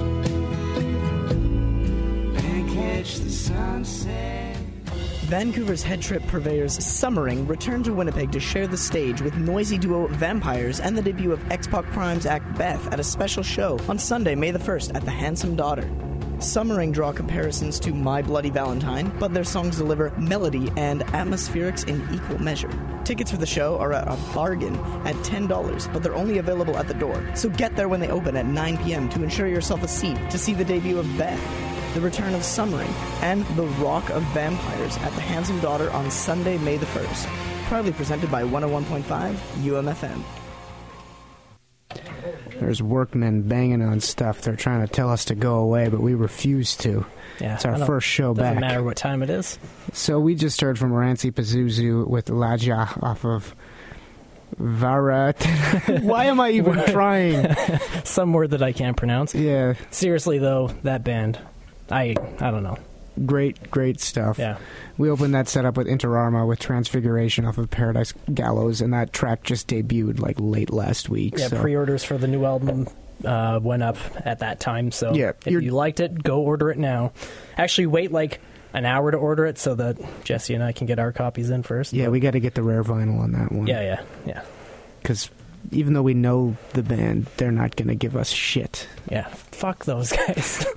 Vancouver's 5.32 5.82
head 5.82 6.02
trip 6.02 6.22
purveyors 6.26 6.84
Summering 6.84 7.46
returned 7.46 7.86
to 7.86 7.94
Winnipeg 7.94 8.30
to 8.32 8.38
share 8.38 8.66
the 8.66 8.76
stage 8.76 9.22
with 9.22 9.34
noisy 9.34 9.78
duo 9.78 10.06
Vampires 10.08 10.78
and 10.78 10.94
the 10.94 11.00
debut 11.00 11.32
of 11.32 11.50
X-Pac 11.50 11.86
Prime's 11.86 12.26
act 12.26 12.58
Beth 12.58 12.86
at 12.92 13.00
a 13.00 13.02
special 13.02 13.42
show 13.42 13.78
on 13.88 13.98
Sunday, 13.98 14.34
May 14.34 14.50
the 14.50 14.58
1st 14.58 14.94
at 14.94 15.06
the 15.06 15.10
Handsome 15.10 15.56
Daughter. 15.56 15.90
Summering 16.38 16.92
draw 16.92 17.12
comparisons 17.12 17.80
to 17.80 17.94
My 17.94 18.20
Bloody 18.20 18.50
Valentine, 18.50 19.10
but 19.18 19.32
their 19.32 19.42
songs 19.42 19.78
deliver 19.78 20.10
melody 20.18 20.70
and 20.76 21.00
atmospherics 21.14 21.88
in 21.88 22.06
equal 22.14 22.38
measure. 22.38 22.68
Tickets 23.04 23.30
for 23.30 23.38
the 23.38 23.46
show 23.46 23.78
are 23.78 23.94
at 23.94 24.06
a 24.06 24.34
bargain 24.34 24.76
at 25.06 25.16
$10, 25.24 25.92
but 25.94 26.02
they're 26.02 26.14
only 26.14 26.36
available 26.36 26.76
at 26.76 26.88
the 26.88 26.94
door. 26.94 27.26
So 27.34 27.48
get 27.48 27.74
there 27.74 27.88
when 27.88 28.00
they 28.00 28.10
open 28.10 28.36
at 28.36 28.44
9 28.44 28.84
p.m. 28.84 29.08
to 29.08 29.22
ensure 29.22 29.48
yourself 29.48 29.82
a 29.82 29.88
seat 29.88 30.18
to 30.28 30.36
see 30.36 30.52
the 30.52 30.64
debut 30.64 30.98
of 30.98 31.06
Beth, 31.16 31.40
the 31.94 32.00
return 32.00 32.34
of 32.34 32.42
Summering, 32.42 32.90
and 33.20 33.44
the 33.56 33.66
Rock 33.82 34.08
of 34.10 34.22
Vampires 34.34 34.96
at 34.98 35.12
the 35.14 35.20
Handsome 35.20 35.60
Daughter 35.60 35.90
on 35.90 36.10
Sunday, 36.10 36.58
May 36.58 36.76
the 36.76 36.86
1st. 36.86 37.26
Proudly 37.66 37.92
presented 37.92 38.30
by 38.30 38.42
101.5 38.42 39.34
UMFM. 39.62 40.22
There's 42.58 42.82
workmen 42.82 43.42
banging 43.42 43.82
on 43.82 44.00
stuff. 44.00 44.40
They're 44.42 44.56
trying 44.56 44.86
to 44.86 44.92
tell 44.92 45.10
us 45.10 45.24
to 45.26 45.34
go 45.34 45.56
away, 45.56 45.88
but 45.88 46.00
we 46.00 46.14
refuse 46.14 46.76
to. 46.78 47.04
Yeah, 47.40 47.54
It's 47.54 47.64
our 47.64 47.78
first 47.84 48.06
show 48.06 48.34
back. 48.34 48.54
Doesn't 48.54 48.60
matter 48.60 48.82
what 48.82 48.96
time 48.96 49.22
it 49.22 49.30
is. 49.30 49.58
So 49.92 50.20
we 50.20 50.34
just 50.34 50.60
heard 50.60 50.78
from 50.78 50.92
Rancy 50.92 51.30
Pazuzu 51.32 52.06
with 52.06 52.26
Laja 52.26 53.02
off 53.02 53.24
of 53.24 53.54
Varat. 54.60 56.02
Why 56.02 56.26
am 56.26 56.40
I 56.40 56.50
even 56.50 56.84
trying? 56.86 57.52
Some 58.04 58.32
word 58.32 58.50
that 58.50 58.62
I 58.62 58.72
can't 58.72 58.96
pronounce. 58.96 59.34
Yeah, 59.34 59.74
Seriously 59.90 60.38
though, 60.38 60.68
that 60.84 61.02
band, 61.04 61.38
I 61.92 62.14
I 62.40 62.50
don't 62.50 62.62
know. 62.62 62.78
great, 63.26 63.70
great 63.70 64.00
stuff. 64.00 64.38
Yeah, 64.38 64.56
We 64.98 65.10
opened 65.10 65.34
that 65.34 65.46
setup 65.48 65.76
with 65.76 65.86
Inter 65.86 66.16
Arma 66.16 66.46
with 66.46 66.58
Transfiguration 66.58 67.44
off 67.44 67.58
of 67.58 67.70
Paradise 67.70 68.14
Gallows, 68.32 68.80
and 68.80 68.92
that 68.94 69.12
track 69.12 69.42
just 69.42 69.68
debuted 69.68 70.18
like 70.18 70.36
late 70.40 70.70
last 70.70 71.08
week. 71.10 71.34
yeah. 71.36 71.48
so. 71.48 71.60
Pre-orders 71.60 72.02
for 72.04 72.16
the 72.16 72.26
new 72.26 72.44
album 72.46 72.88
uh, 73.24 73.60
went 73.62 73.82
up 73.82 73.98
at 74.24 74.38
that 74.40 74.58
time, 74.60 74.90
so 74.90 75.12
Yeah, 75.14 75.32
if 75.46 75.52
you 75.62 75.70
liked 75.72 76.00
it, 76.00 76.22
go 76.22 76.40
order 76.40 76.70
it 76.70 76.78
now. 76.78 77.12
Actually, 77.58 77.86
wait 77.88 78.10
like 78.12 78.40
an 78.72 78.86
hour 78.86 79.10
to 79.10 79.18
order 79.18 79.44
it 79.44 79.58
so 79.58 79.74
that 79.74 79.98
Jesse 80.24 80.54
and 80.54 80.64
I 80.64 80.72
can 80.72 80.86
get 80.86 80.98
our 80.98 81.12
copies 81.12 81.50
in 81.50 81.62
first. 81.62 81.92
yeah, 81.92 82.06
But- 82.06 82.12
we 82.12 82.20
got 82.20 82.30
to 82.30 82.40
get 82.40 82.54
the 82.54 82.62
rare 82.62 82.82
vinyl 82.82 83.20
on 83.20 83.32
that 83.32 83.52
one. 83.52 83.66
yeah, 83.66 83.82
yeah, 83.82 84.02
yeah, 84.26 84.42
because 85.02 85.28
even 85.70 85.92
though 85.92 86.02
we 86.02 86.14
know 86.14 86.56
the 86.72 86.82
band, 86.82 87.26
they're 87.36 87.52
not 87.52 87.76
going 87.76 87.88
to 87.88 87.94
give 87.94 88.16
us 88.16 88.30
shit. 88.30 88.88
yeah. 89.10 89.28
Fuck 89.52 89.84
those 89.84 90.10
guys. 90.12 90.64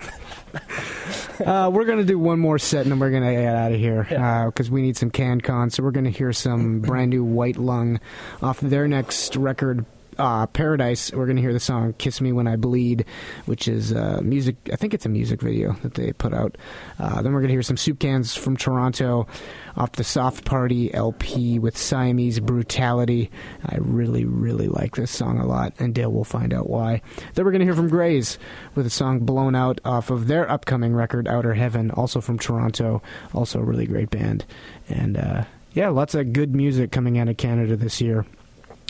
uh, 1.45 1.69
we're 1.73 1.85
going 1.85 1.99
to 1.99 2.05
do 2.05 2.17
one 2.17 2.39
more 2.39 2.57
set 2.59 2.83
and 2.83 2.91
then 2.91 2.99
we're 2.99 3.11
going 3.11 3.23
to 3.23 3.33
get 3.33 3.55
out 3.55 3.71
of 3.71 3.79
here 3.79 4.03
because 4.47 4.69
we 4.69 4.81
need 4.81 4.97
some 4.97 5.11
CanCon. 5.11 5.71
So 5.71 5.83
we're 5.83 5.91
going 5.91 6.05
to 6.05 6.11
hear 6.11 6.33
some 6.33 6.81
brand 6.81 7.09
new 7.09 7.23
White 7.23 7.57
Lung 7.57 7.99
off 8.41 8.59
their 8.59 8.87
next 8.87 9.35
record. 9.35 9.85
Uh, 10.17 10.47
Paradise. 10.47 11.11
We're 11.11 11.27
gonna 11.27 11.41
hear 11.41 11.53
the 11.53 11.59
song 11.59 11.93
"Kiss 11.97 12.21
Me 12.21 12.31
When 12.31 12.47
I 12.47 12.55
Bleed," 12.55 13.05
which 13.45 13.67
is 13.67 13.91
uh, 13.91 14.21
music. 14.23 14.55
I 14.71 14.75
think 14.77 14.93
it's 14.93 15.05
a 15.05 15.09
music 15.09 15.41
video 15.41 15.73
that 15.83 15.95
they 15.95 16.13
put 16.13 16.33
out. 16.33 16.57
Uh, 16.97 17.21
then 17.21 17.33
we're 17.33 17.41
gonna 17.41 17.53
hear 17.53 17.61
some 17.61 17.75
Soupcans 17.75 18.37
from 18.37 18.55
Toronto 18.55 19.27
off 19.75 19.91
the 19.93 20.03
Soft 20.03 20.45
Party 20.45 20.93
LP 20.93 21.59
with 21.59 21.77
Siamese 21.77 22.39
Brutality. 22.39 23.29
I 23.65 23.75
really, 23.79 24.23
really 24.23 24.67
like 24.67 24.95
this 24.95 25.11
song 25.11 25.39
a 25.39 25.45
lot, 25.45 25.73
and 25.79 25.93
Dale 25.93 26.11
will 26.11 26.23
find 26.23 26.53
out 26.53 26.69
why. 26.69 27.01
Then 27.33 27.43
we're 27.43 27.51
gonna 27.51 27.65
hear 27.65 27.75
from 27.75 27.89
Greys 27.89 28.37
with 28.73 28.85
a 28.85 28.91
song 28.91 29.19
"Blown 29.19 29.55
Out" 29.55 29.81
off 29.83 30.09
of 30.09 30.27
their 30.27 30.49
upcoming 30.49 30.93
record 30.93 31.27
"Outer 31.27 31.55
Heaven," 31.55 31.91
also 31.91 32.21
from 32.21 32.39
Toronto. 32.39 33.01
Also 33.33 33.59
a 33.59 33.63
really 33.63 33.85
great 33.85 34.09
band, 34.11 34.45
and 34.87 35.17
uh, 35.17 35.43
yeah, 35.73 35.89
lots 35.89 36.15
of 36.15 36.31
good 36.31 36.55
music 36.55 36.91
coming 36.91 37.19
out 37.19 37.27
of 37.27 37.35
Canada 37.35 37.75
this 37.75 37.99
year. 37.99 38.25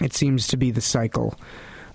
It 0.01 0.13
seems 0.13 0.47
to 0.47 0.57
be 0.57 0.71
the 0.71 0.81
cycle. 0.81 1.35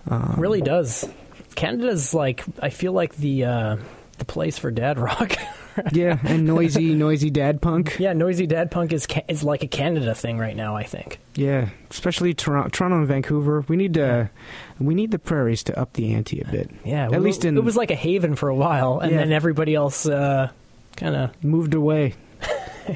Um, 0.09 0.35
really 0.39 0.61
does. 0.63 1.09
Canada's 1.55 2.15
like 2.15 2.45
I 2.61 2.71
feel 2.71 2.93
like 2.93 3.17
the 3.17 3.45
uh, 3.45 3.77
the 4.19 4.25
place 4.25 4.59
for 4.59 4.71
dad 4.71 4.99
rock. 4.99 5.33
yeah, 5.93 6.19
and 6.25 6.47
noisy, 6.47 6.95
noisy 6.95 7.31
dad 7.31 7.61
punk. 7.61 7.97
yeah, 7.99 8.13
noisy 8.13 8.47
dad 8.47 8.71
punk 8.71 8.93
is 8.93 9.07
ca- 9.07 9.25
is 9.29 9.45
like 9.45 9.63
a 9.63 9.67
Canada 9.69 10.15
thing 10.15 10.39
right 10.39 10.57
now. 10.57 10.77
I 10.77 10.85
think. 10.85 11.19
Yeah, 11.35 11.69
especially 11.91 12.35
Toronto, 12.35 12.69
Toronto 12.71 12.99
and 12.99 13.07
Vancouver. 13.07 13.65
We 13.69 13.77
need 13.77 13.95
to, 13.95 14.31
we 14.79 14.95
need 14.95 15.11
the 15.11 15.19
prairies 15.19 15.63
to 15.65 15.79
up 15.79 15.93
the 15.95 16.15
ante 16.15 16.41
a 16.41 16.47
bit. 16.51 16.71
Yeah, 16.85 17.05
at 17.05 17.11
well, 17.13 17.21
least 17.21 17.45
in 17.45 17.57
it 17.57 17.65
was 17.65 17.77
like 17.77 17.91
a 17.91 17.95
haven 17.97 18.35
for 18.37 18.49
a 18.49 18.55
while, 18.55 18.99
and 19.01 19.13
Yeah. 19.13 19.19
then 19.19 19.33
everybody 19.33 19.75
else 19.75 20.07
uh, 20.07 20.51
kind 20.97 21.17
of 21.17 21.45
moved 21.45 21.75
away. 21.75 22.15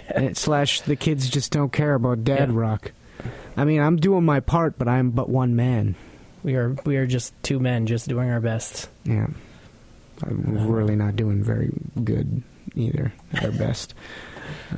And 0.08 0.36
slash, 0.36 0.80
the 0.80 0.96
kids 0.96 1.28
just 1.28 1.52
don't 1.52 1.72
care 1.72 1.94
about 1.94 2.24
dad 2.24 2.48
Yeah. 2.48 2.58
rock. 2.58 2.90
I 3.56 3.64
mean, 3.64 3.80
I'm 3.80 3.96
doing 3.96 4.24
my 4.24 4.40
part, 4.40 4.78
but 4.78 4.88
I'm 4.88 5.10
but 5.10 5.28
one 5.28 5.56
man. 5.56 5.94
we 6.42 6.54
are 6.56 6.76
we 6.84 6.96
are 6.96 7.06
just 7.06 7.32
two 7.42 7.58
men 7.58 7.86
just 7.86 8.08
doing 8.08 8.30
our 8.30 8.40
best. 8.40 8.88
Yeah, 9.04 9.28
I'm 10.22 10.68
really 10.68 10.96
not 10.96 11.16
doing 11.16 11.42
very 11.42 11.72
good 12.02 12.42
either. 12.74 13.12
At 13.32 13.44
our 13.44 13.52
best. 13.58 13.94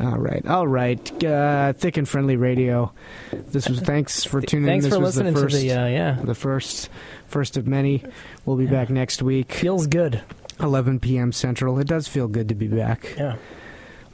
All 0.01 0.18
right, 0.18 0.47
all 0.47 0.68
right. 0.68 1.24
Uh, 1.24 1.72
Thick 1.72 1.97
and 1.97 2.09
friendly 2.09 2.37
radio. 2.37 2.93
This 3.33 3.68
was 3.68 3.81
thanks 3.81 4.24
for 4.24 4.41
tuning 4.41 4.66
Thanks 4.66 4.85
in. 4.85 4.91
This 4.91 4.97
for 4.97 5.03
was 5.03 5.16
listening 5.16 5.35
the 5.35 5.41
first, 5.41 5.57
to 5.57 5.62
the 5.62 5.72
uh, 5.72 5.87
yeah. 5.87 6.18
the 6.22 6.35
first, 6.35 6.89
first 7.27 7.57
of 7.57 7.66
many. 7.66 8.05
We'll 8.45 8.57
be 8.57 8.66
back 8.66 8.91
next 8.91 9.22
week. 9.22 9.53
Feels 9.53 9.87
good. 9.87 10.22
11 10.61 11.01
p.m. 11.01 11.33
Central. 11.33 11.79
It 11.79 11.87
does 11.87 12.09
feel 12.09 12.29
good 12.29 12.49
to 12.49 12.55
be 12.55 12.68
back. 12.68 13.14
Yeah. 13.18 13.37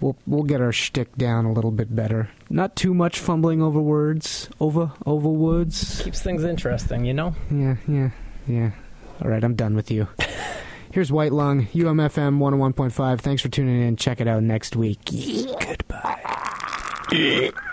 We'll 0.03 0.17
we'll 0.27 0.43
get 0.43 0.61
our 0.61 0.73
shtick 0.73 1.17
down 1.17 1.45
a 1.45 1.53
little 1.53 1.71
bit 1.71 1.95
better. 1.95 2.29
Not 2.51 2.75
too 2.75 2.93
much 2.93 3.21
fumbling 3.21 3.63
over 3.63 3.81
words. 3.81 4.51
Over 4.59 4.91
over 5.07 5.29
woods. 5.29 6.03
Keeps 6.03 6.21
things 6.21 6.43
interesting, 6.43 7.05
you 7.05 7.15
know? 7.15 7.35
Yeah, 7.51 7.77
yeah, 7.87 8.11
yeah. 8.49 8.73
All 9.23 9.31
right, 9.31 9.43
I'm 9.45 9.55
done 9.55 9.77
with 9.77 9.91
you. 9.91 10.09
Here's 10.93 11.13
White 11.13 11.33
Lung, 11.33 11.67
UMFM 11.69 12.39
101.5. 12.39 13.21
Thanks 13.21 13.41
for 13.41 13.49
tuning 13.49 13.81
in. 13.81 13.97
Check 13.97 14.21
it 14.21 14.29
out 14.29 14.43
next 14.43 14.77
week. 14.77 14.99
Goodbye. 15.07 16.21